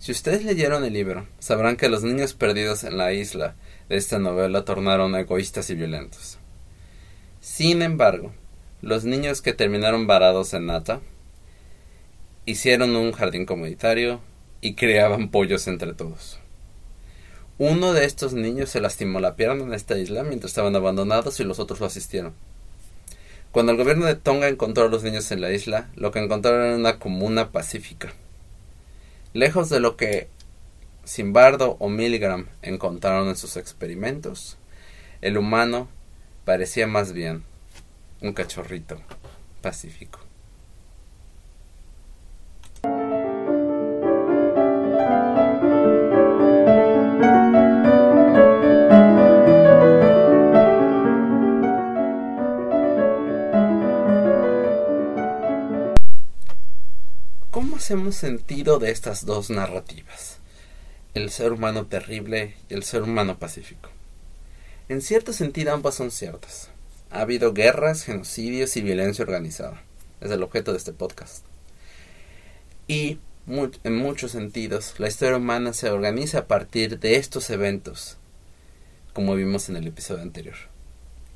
Si 0.00 0.10
ustedes 0.10 0.44
leyeron 0.44 0.84
el 0.84 0.94
libro, 0.94 1.28
sabrán 1.38 1.76
que 1.76 1.88
los 1.88 2.02
niños 2.02 2.34
perdidos 2.34 2.82
en 2.82 2.98
la 2.98 3.12
isla 3.12 3.54
de 3.88 3.96
esta 3.96 4.18
novela 4.18 4.64
tornaron 4.64 5.14
egoístas 5.14 5.70
y 5.70 5.76
violentos. 5.76 6.38
Sin 7.40 7.82
embargo, 7.82 8.32
los 8.82 9.04
niños 9.04 9.42
que 9.42 9.52
terminaron 9.52 10.08
varados 10.08 10.54
en 10.54 10.66
Nata 10.66 11.00
hicieron 12.46 12.96
un 12.96 13.12
jardín 13.12 13.46
comunitario 13.46 14.20
y 14.66 14.74
creaban 14.74 15.28
pollos 15.28 15.68
entre 15.68 15.94
todos. 15.94 16.40
Uno 17.56 17.92
de 17.92 18.04
estos 18.04 18.32
niños 18.32 18.68
se 18.68 18.80
lastimó 18.80 19.20
la 19.20 19.36
pierna 19.36 19.62
en 19.62 19.72
esta 19.72 19.96
isla 19.96 20.24
mientras 20.24 20.50
estaban 20.50 20.74
abandonados 20.74 21.38
y 21.38 21.44
los 21.44 21.60
otros 21.60 21.78
lo 21.78 21.86
asistieron. 21.86 22.34
Cuando 23.52 23.70
el 23.70 23.78
gobierno 23.78 24.06
de 24.06 24.16
Tonga 24.16 24.48
encontró 24.48 24.86
a 24.86 24.88
los 24.88 25.04
niños 25.04 25.30
en 25.30 25.40
la 25.40 25.52
isla, 25.52 25.88
lo 25.94 26.10
que 26.10 26.18
encontraron 26.18 26.66
era 26.66 26.74
una 26.74 26.98
comuna 26.98 27.52
pacífica. 27.52 28.12
Lejos 29.34 29.70
de 29.70 29.78
lo 29.78 29.96
que 29.96 30.26
Simbardo 31.04 31.76
o 31.78 31.88
Milgram 31.88 32.48
encontraron 32.62 33.28
en 33.28 33.36
sus 33.36 33.56
experimentos, 33.56 34.56
el 35.22 35.38
humano 35.38 35.88
parecía 36.44 36.88
más 36.88 37.12
bien 37.12 37.44
un 38.20 38.32
cachorrito 38.32 39.00
pacífico. 39.62 40.25
Hacemos 57.86 58.16
sentido 58.16 58.80
de 58.80 58.90
estas 58.90 59.24
dos 59.26 59.48
narrativas? 59.48 60.38
El 61.14 61.30
ser 61.30 61.52
humano 61.52 61.86
terrible 61.86 62.56
y 62.68 62.74
el 62.74 62.82
ser 62.82 63.02
humano 63.04 63.38
pacífico. 63.38 63.90
En 64.88 65.00
cierto 65.00 65.32
sentido 65.32 65.72
ambas 65.72 65.94
son 65.94 66.10
ciertas. 66.10 66.70
Ha 67.12 67.20
habido 67.20 67.52
guerras, 67.52 68.02
genocidios 68.02 68.76
y 68.76 68.82
violencia 68.82 69.22
organizada. 69.22 69.84
Es 70.20 70.32
el 70.32 70.42
objeto 70.42 70.72
de 70.72 70.78
este 70.78 70.92
podcast. 70.92 71.44
Y 72.88 73.20
en 73.46 73.96
muchos 73.96 74.32
sentidos, 74.32 74.96
la 74.98 75.06
historia 75.06 75.36
humana 75.36 75.72
se 75.72 75.88
organiza 75.88 76.40
a 76.40 76.46
partir 76.48 76.98
de 76.98 77.14
estos 77.14 77.50
eventos, 77.50 78.16
como 79.12 79.36
vimos 79.36 79.68
en 79.68 79.76
el 79.76 79.86
episodio 79.86 80.22
anterior. 80.22 80.56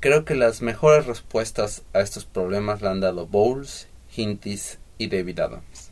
Creo 0.01 0.25
que 0.25 0.35
las 0.35 0.61
mejores 0.61 1.05
respuestas 1.05 1.83
a 1.93 2.01
estos 2.01 2.25
problemas 2.25 2.81
la 2.81 2.91
han 2.91 2.99
dado 2.99 3.25
Bowles, 3.25 3.87
Hintis 4.13 4.79
y 4.97 5.07
David 5.07 5.39
Adams. 5.39 5.91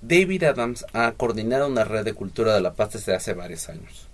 David 0.00 0.44
Adams 0.44 0.86
ha 0.92 1.10
coordinado 1.12 1.66
una 1.66 1.82
red 1.82 2.04
de 2.04 2.12
cultura 2.12 2.54
de 2.54 2.60
la 2.60 2.74
paz 2.74 2.92
desde 2.92 3.16
hace 3.16 3.34
varios 3.34 3.68
años. 3.68 4.06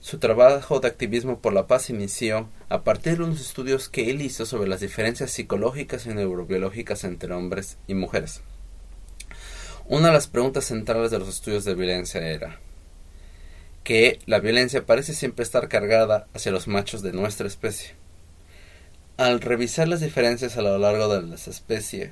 Su 0.00 0.18
trabajo 0.18 0.80
de 0.80 0.88
activismo 0.88 1.38
por 1.38 1.52
la 1.52 1.68
paz 1.68 1.90
inició 1.90 2.48
a 2.68 2.82
partir 2.82 3.18
de 3.18 3.24
unos 3.24 3.40
estudios 3.40 3.88
que 3.88 4.10
él 4.10 4.20
hizo 4.20 4.46
sobre 4.46 4.68
las 4.68 4.80
diferencias 4.80 5.30
psicológicas 5.30 6.06
y 6.06 6.08
neurobiológicas 6.08 7.04
entre 7.04 7.32
hombres 7.32 7.78
y 7.86 7.94
mujeres. 7.94 8.40
Una 9.86 10.08
de 10.08 10.14
las 10.14 10.26
preguntas 10.26 10.64
centrales 10.64 11.12
de 11.12 11.20
los 11.20 11.28
estudios 11.28 11.64
de 11.64 11.76
violencia 11.76 12.20
era 12.20 12.58
que 13.84 14.18
la 14.26 14.40
violencia 14.40 14.86
parece 14.86 15.14
siempre 15.14 15.44
estar 15.44 15.68
cargada 15.68 16.26
hacia 16.34 16.50
los 16.50 16.66
machos 16.66 17.00
de 17.00 17.12
nuestra 17.12 17.46
especie. 17.46 17.94
Al 19.18 19.40
revisar 19.40 19.86
las 19.86 20.00
diferencias 20.00 20.56
a 20.56 20.62
lo 20.62 20.76
largo 20.78 21.14
de 21.14 21.22
las 21.22 21.46
especies, 21.46 22.10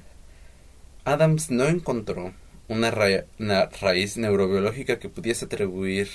Adams 1.05 1.51
no 1.51 1.65
encontró 1.67 2.33
una, 2.71 2.93
raíz 2.93 4.17
neurobiológica 4.17 5.01
que 5.01 5.09
pudiese 5.09 5.47
atribuir 5.47 6.09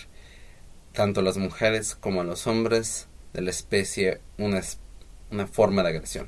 tanto 0.94 1.20
a 1.20 1.24
las 1.24 1.36
mujeres 1.36 1.96
como 1.96 2.22
a 2.22 2.24
los 2.24 2.48
hombres 2.48 3.08
de 3.34 3.41
la 3.41 3.50
especie 3.50 4.22
una, 4.38 4.62
forma 5.48 5.84
de 5.84 5.89
agresión. 5.89 6.28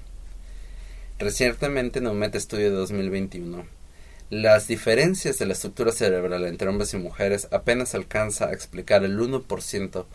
Recientemente, 1.17 1.99
en 1.99 2.07
un 2.07 2.19
meta-estudio 2.19 2.65
de 2.65 2.75
2021, 2.75 3.65
las 4.29 4.67
diferencias 4.67 5.39
de 5.39 5.45
la 5.45 5.53
estructura 5.53 5.93
cerebral 5.93 6.45
entre 6.45 6.67
hombres 6.67 6.93
y 6.93 6.97
mujeres 6.97 7.47
apenas 7.51 7.95
alcanza 7.95 8.49
a 8.49 8.53
explicar 8.53 9.05
el 9.05 9.17
1% 9.17 10.05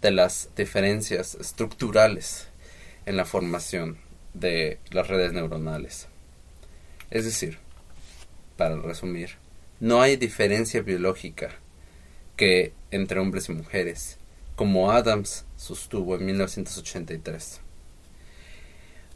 de 0.00 0.10
las 0.12 0.50
diferencias 0.56 1.34
estructurales 1.34 2.46
en 3.04 3.16
la 3.16 3.24
formación 3.24 3.98
de 4.32 4.78
las 4.92 5.08
redes 5.08 5.32
neuronales. 5.32 6.06
Es 7.10 7.24
decir, 7.24 7.58
para 8.60 8.76
resumir, 8.76 9.38
no 9.80 10.02
hay 10.02 10.16
diferencia 10.16 10.82
biológica 10.82 11.48
que 12.36 12.74
entre 12.90 13.18
hombres 13.18 13.48
y 13.48 13.52
mujeres, 13.52 14.18
como 14.54 14.92
Adams 14.92 15.46
sostuvo 15.56 16.14
en 16.14 16.26
1983. 16.26 17.62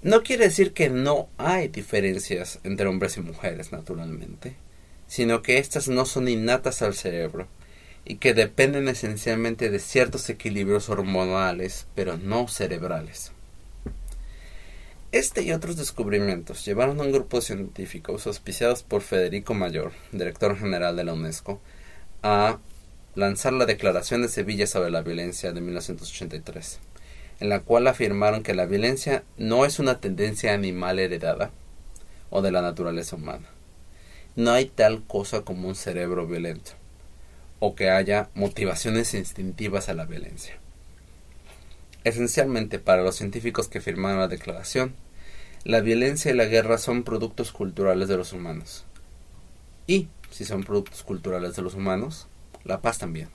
No 0.01 0.23
quiere 0.23 0.45
decir 0.45 0.73
que 0.73 0.89
no 0.89 1.29
hay 1.37 1.69
diferencias 1.69 2.59
entre 2.65 2.87
hombres 2.87 3.19
y 3.19 3.21
mujeres, 3.21 3.71
naturalmente, 3.71 4.57
sino 5.09 5.43
que 5.43 5.59
éstas 5.59 5.89
no 5.89 6.07
son 6.07 6.27
innatas 6.29 6.81
al 6.81 6.95
cerebro 6.95 7.47
y 8.07 8.17
que 8.17 8.33
dependen 8.33 8.89
esencialmente 8.89 9.69
de 9.69 9.79
ciertos 9.79 10.31
equilibrios 10.31 10.89
hormonales, 10.89 11.87
pero 11.95 12.17
no 12.17 12.49
cerebrales. 12.49 13.34
Este 15.15 15.43
y 15.43 15.53
otros 15.53 15.77
descubrimientos 15.77 16.65
llevaron 16.65 16.99
a 16.99 17.05
un 17.05 17.13
grupo 17.13 17.37
de 17.37 17.45
científicos 17.45 18.27
auspiciados 18.27 18.83
por 18.83 19.01
Federico 19.01 19.55
Mayor, 19.55 19.93
director 20.11 20.59
general 20.59 20.97
de 20.97 21.05
la 21.05 21.13
UNESCO, 21.13 21.61
a 22.25 22.59
lanzar 23.15 23.53
la 23.53 23.65
Declaración 23.65 24.23
de 24.23 24.29
Sevilla 24.29 24.67
sobre 24.67 24.91
la 24.91 25.03
Violencia 25.03 25.53
de 25.53 25.61
1983, 25.61 26.81
en 27.39 27.49
la 27.49 27.61
cual 27.61 27.87
afirmaron 27.87 28.43
que 28.43 28.55
la 28.55 28.67
violencia 28.67 29.23
no 29.39 29.65
es 29.65 29.79
una 29.79 30.01
tendencia 30.01 30.53
animal 30.53 30.99
heredada 30.99 31.53
o 32.31 32.43
de 32.43 32.51
la 32.51 32.61
naturaleza 32.61 33.15
humana. 33.15 33.47
No 34.35 34.51
hay 34.51 34.65
tal 34.65 35.05
cosa 35.05 35.43
como 35.43 35.69
un 35.69 35.77
cerebro 35.77 36.27
violento 36.27 36.73
o 37.61 37.77
que 37.77 37.89
haya 37.89 38.31
motivaciones 38.35 39.15
instintivas 39.15 39.89
a 39.89 39.95
la 39.95 40.07
violencia. 40.07 40.59
Esencialmente, 42.03 42.81
para 42.81 43.05
los 43.05 43.15
científicos 43.15 43.69
que 43.69 43.81
firmaron 43.81 44.19
la 44.19 44.27
declaración, 44.27 44.97
la 45.65 45.81
violencia 45.81 46.31
y 46.31 46.35
la 46.35 46.45
guerra 46.45 46.77
son 46.77 47.05
productos 47.05 47.51
culturales 47.51 48.09
de 48.09 48.19
los 48.19 48.35
humanos. 48.35 48.85
Y, 49.87 50.09
si 50.31 50.45
son 50.45 50.63
productos 50.63 51.03
culturales 51.03 51.57
de 51.57 51.63
los 51.63 51.75
humanos, 51.75 52.27
la 52.65 52.83
paz 52.83 52.99
también. 52.99 53.31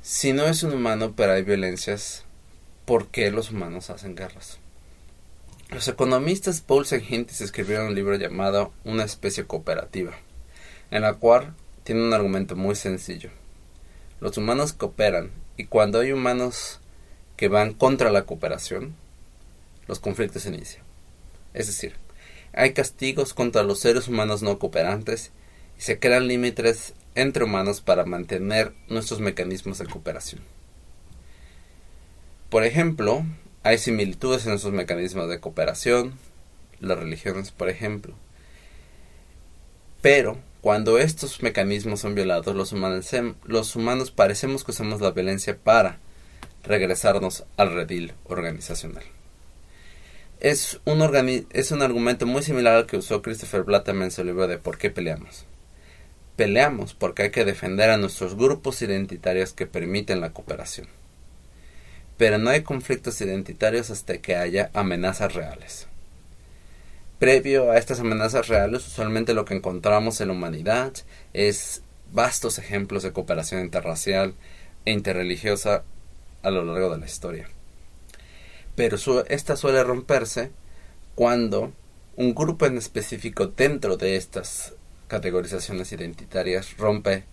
Si 0.00 0.32
no 0.32 0.46
es 0.46 0.62
un 0.62 0.72
humano 0.72 1.14
pero 1.16 1.32
hay 1.32 1.42
violencias, 1.42 2.24
¿por 2.84 3.08
qué 3.08 3.30
los 3.30 3.50
humanos 3.50 3.90
hacen 3.90 4.14
guerras? 4.14 4.58
Los 5.70 5.88
economistas 5.88 6.60
Paulsen 6.60 7.02
y 7.02 7.14
Hintis 7.14 7.40
escribieron 7.40 7.88
un 7.88 7.94
libro 7.94 8.14
llamado 8.14 8.72
Una 8.84 9.02
especie 9.04 9.46
cooperativa, 9.46 10.12
en 10.90 11.02
la 11.02 11.14
cual 11.14 11.54
tiene 11.82 12.06
un 12.06 12.14
argumento 12.14 12.56
muy 12.56 12.76
sencillo. 12.76 13.30
Los 14.20 14.38
humanos 14.38 14.72
cooperan 14.72 15.32
y 15.56 15.64
cuando 15.64 15.98
hay 16.00 16.12
humanos 16.12 16.80
que 17.36 17.48
van 17.48 17.72
contra 17.72 18.10
la 18.10 18.24
cooperación, 18.24 18.94
los 19.86 20.00
conflictos 20.00 20.42
se 20.42 20.48
inician. 20.48 20.82
Es 21.54 21.66
decir, 21.66 21.94
hay 22.52 22.72
castigos 22.72 23.34
contra 23.34 23.62
los 23.62 23.80
seres 23.80 24.08
humanos 24.08 24.42
no 24.42 24.58
cooperantes 24.58 25.32
y 25.78 25.82
se 25.82 25.98
crean 25.98 26.26
límites 26.26 26.94
entre 27.14 27.44
humanos 27.44 27.80
para 27.80 28.04
mantener 28.04 28.72
nuestros 28.88 29.20
mecanismos 29.20 29.78
de 29.78 29.86
cooperación. 29.86 30.42
Por 32.48 32.64
ejemplo, 32.64 33.24
hay 33.62 33.78
similitudes 33.78 34.46
en 34.46 34.52
esos 34.52 34.72
mecanismos 34.72 35.28
de 35.28 35.40
cooperación, 35.40 36.14
las 36.80 36.98
religiones, 36.98 37.50
por 37.50 37.68
ejemplo. 37.68 38.14
Pero 40.00 40.38
cuando 40.60 40.98
estos 40.98 41.42
mecanismos 41.42 42.00
son 42.00 42.14
violados, 42.14 42.54
los 42.54 42.72
humanos, 42.72 43.10
los 43.44 43.76
humanos 43.76 44.10
parecemos 44.10 44.62
que 44.64 44.70
usamos 44.70 45.00
la 45.00 45.10
violencia 45.10 45.58
para 45.58 45.98
regresarnos 46.66 47.44
al 47.56 47.74
redil 47.74 48.12
organizacional. 48.24 49.04
Es 50.40 50.80
un, 50.84 51.46
es 51.52 51.70
un 51.70 51.82
argumento 51.82 52.26
muy 52.26 52.42
similar 52.42 52.76
al 52.76 52.86
que 52.86 52.98
usó 52.98 53.22
Christopher 53.22 53.62
Blattam 53.62 54.02
en 54.02 54.10
su 54.10 54.22
libro 54.22 54.46
de 54.46 54.58
¿Por 54.58 54.76
qué 54.76 54.90
peleamos? 54.90 55.46
Peleamos 56.36 56.92
porque 56.92 57.22
hay 57.22 57.30
que 57.30 57.46
defender 57.46 57.88
a 57.88 57.96
nuestros 57.96 58.36
grupos 58.36 58.82
identitarios 58.82 59.54
que 59.54 59.66
permiten 59.66 60.20
la 60.20 60.34
cooperación. 60.34 60.88
Pero 62.18 62.36
no 62.38 62.50
hay 62.50 62.62
conflictos 62.62 63.20
identitarios 63.20 63.90
hasta 63.90 64.18
que 64.18 64.36
haya 64.36 64.70
amenazas 64.74 65.34
reales. 65.34 65.86
Previo 67.18 67.70
a 67.70 67.78
estas 67.78 68.00
amenazas 68.00 68.48
reales, 68.48 68.86
usualmente 68.86 69.32
lo 69.32 69.46
que 69.46 69.54
encontramos 69.54 70.20
en 70.20 70.28
la 70.28 70.34
humanidad 70.34 70.92
es 71.32 71.82
vastos 72.12 72.58
ejemplos 72.58 73.02
de 73.02 73.12
cooperación 73.12 73.62
interracial 73.62 74.34
e 74.84 74.92
interreligiosa 74.92 75.82
a 76.42 76.50
lo 76.50 76.64
largo 76.64 76.90
de 76.90 76.98
la 76.98 77.06
historia. 77.06 77.48
Pero 78.74 78.96
esta 79.28 79.56
suele 79.56 79.82
romperse 79.82 80.50
cuando 81.14 81.72
un 82.16 82.34
grupo 82.34 82.66
en 82.66 82.78
específico 82.78 83.46
dentro 83.46 83.96
de 83.96 84.16
estas 84.16 84.74
categorizaciones 85.08 85.92
identitarias 85.92 86.76
rompe 86.76 87.24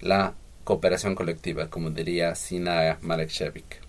la 0.00 0.34
cooperación 0.64 1.14
colectiva, 1.14 1.70
como 1.70 1.90
diría 1.90 2.34
Sina 2.34 2.98
Malekshevik. 3.00 3.80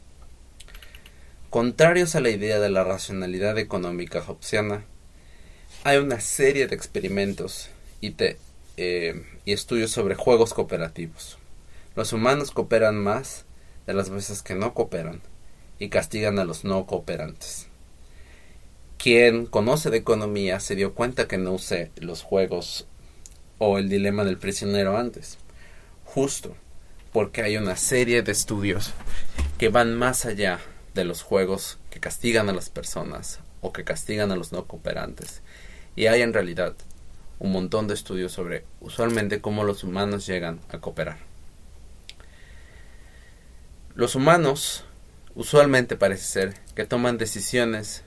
Contrarios 1.50 2.16
a 2.16 2.20
la 2.20 2.30
idea 2.30 2.60
de 2.60 2.70
la 2.70 2.84
racionalidad 2.84 3.58
económica 3.58 4.24
hobbesiana, 4.26 4.86
hay 5.84 5.98
una 5.98 6.20
serie 6.20 6.68
de 6.68 6.76
experimentos 6.76 7.70
y, 8.02 8.16
eh, 8.78 9.24
y 9.46 9.52
estudios 9.52 9.92
sobre 9.92 10.16
juegos 10.16 10.54
cooperativos. 10.54 11.38
Los 11.96 12.14
humanos 12.14 12.52
cooperan 12.52 12.98
más 12.98 13.46
de 13.90 13.96
las 13.96 14.12
veces 14.12 14.44
que 14.44 14.54
no 14.54 14.76
cooperan 14.76 15.20
y 15.80 15.90
castigan 15.90 16.38
a 16.38 16.46
los 16.46 16.64
no 16.64 16.86
cooperantes. 16.86 17.70
Quien 19.00 19.48
conoce 19.48 19.90
de 19.90 19.98
economía 19.98 20.60
se 20.60 20.76
dio 20.76 20.94
cuenta 20.94 21.28
que 21.28 21.40
no 21.40 21.54
usé 21.54 21.92
los 21.96 22.22
juegos 22.22 22.86
o 23.58 23.80
el 23.80 23.90
dilema 23.90 24.26
del 24.26 24.38
prisionero 24.38 24.96
antes. 24.96 25.40
Justo 26.06 26.56
porque 27.14 27.42
hay 27.42 27.58
una 27.58 27.78
serie 27.78 28.22
de 28.22 28.32
estudios 28.32 28.94
que 29.58 29.70
van 29.70 29.96
más 29.96 30.28
allá 30.28 30.60
de 30.94 31.04
los 31.04 31.24
juegos 31.24 31.80
que 31.90 32.00
castigan 32.00 32.48
a 32.48 32.54
las 32.54 32.70
personas 32.70 33.40
o 33.62 33.74
que 33.74 33.86
castigan 33.86 34.32
a 34.32 34.36
los 34.36 34.52
no 34.52 34.68
cooperantes. 34.68 35.42
Y 35.96 36.06
hay 36.06 36.22
en 36.22 36.34
realidad 36.34 36.76
un 37.40 37.54
montón 37.54 37.88
de 37.88 37.96
estudios 37.96 38.34
sobre 38.34 38.66
usualmente 38.82 39.42
cómo 39.42 39.64
los 39.64 39.84
humanos 39.84 40.28
llegan 40.28 40.60
a 40.70 40.78
cooperar. 40.78 41.29
Los 44.00 44.16
humanos 44.16 44.86
usualmente 45.36 45.98
parece 45.98 46.24
ser 46.24 46.54
que 46.74 46.86
toman 46.86 47.18
decisiones 47.18 48.06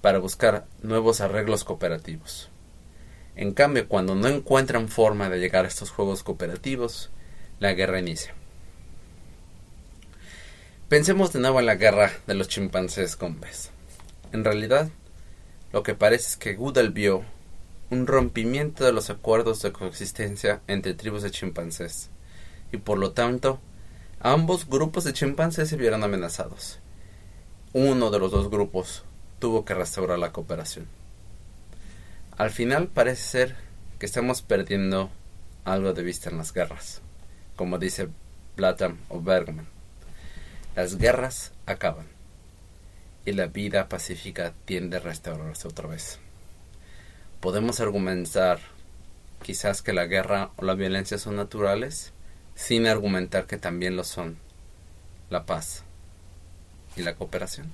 para 0.00 0.20
buscar 0.20 0.64
nuevos 0.80 1.20
arreglos 1.20 1.64
cooperativos. 1.64 2.48
En 3.36 3.52
cambio, 3.52 3.88
cuando 3.88 4.14
no 4.14 4.26
encuentran 4.28 4.88
forma 4.88 5.28
de 5.28 5.38
llegar 5.38 5.66
a 5.66 5.68
estos 5.68 5.90
juegos 5.90 6.22
cooperativos, 6.22 7.10
la 7.60 7.74
guerra 7.74 7.98
inicia. 7.98 8.32
Pensemos 10.88 11.30
de 11.34 11.40
nuevo 11.40 11.60
en 11.60 11.66
la 11.66 11.74
guerra 11.74 12.10
de 12.26 12.32
los 12.32 12.48
chimpancés 12.48 13.14
con. 13.14 13.38
En 14.32 14.44
realidad, 14.44 14.88
lo 15.74 15.82
que 15.82 15.94
parece 15.94 16.26
es 16.26 16.36
que 16.38 16.54
Goodall 16.54 16.88
vio 16.88 17.22
un 17.90 18.06
rompimiento 18.06 18.82
de 18.82 18.94
los 18.94 19.10
acuerdos 19.10 19.60
de 19.60 19.72
coexistencia 19.72 20.62
entre 20.68 20.94
tribus 20.94 21.22
de 21.22 21.30
chimpancés 21.30 22.08
y 22.72 22.78
por 22.78 22.96
lo 22.96 23.12
tanto 23.12 23.60
Ambos 24.20 24.68
grupos 24.68 25.04
de 25.04 25.12
chimpancés 25.12 25.68
se 25.68 25.76
vieron 25.76 26.02
amenazados. 26.02 26.80
Uno 27.72 28.10
de 28.10 28.18
los 28.18 28.32
dos 28.32 28.50
grupos 28.50 29.04
tuvo 29.38 29.64
que 29.64 29.74
restaurar 29.74 30.18
la 30.18 30.32
cooperación. 30.32 30.86
Al 32.36 32.50
final 32.50 32.88
parece 32.88 33.22
ser 33.22 33.56
que 34.00 34.06
estamos 34.06 34.42
perdiendo 34.42 35.10
algo 35.64 35.92
de 35.92 36.02
vista 36.02 36.30
en 36.30 36.38
las 36.38 36.52
guerras, 36.52 37.00
como 37.54 37.78
dice 37.78 38.08
Platham 38.56 38.98
o 39.08 39.20
Bergman. 39.20 39.68
Las 40.74 40.98
guerras 40.98 41.52
acaban 41.66 42.06
y 43.24 43.32
la 43.32 43.46
vida 43.46 43.88
pacífica 43.88 44.52
tiende 44.64 44.96
a 44.96 45.00
restaurarse 45.00 45.68
otra 45.68 45.86
vez. 45.86 46.18
Podemos 47.40 47.78
argumentar 47.78 48.58
quizás 49.42 49.82
que 49.82 49.92
la 49.92 50.06
guerra 50.06 50.50
o 50.56 50.64
la 50.64 50.74
violencia 50.74 51.18
son 51.18 51.36
naturales, 51.36 52.12
sin 52.58 52.88
argumentar 52.88 53.46
que 53.46 53.56
también 53.56 53.94
lo 53.94 54.02
son 54.02 54.36
la 55.30 55.46
paz 55.46 55.84
y 56.96 57.02
la 57.02 57.14
cooperación. 57.14 57.70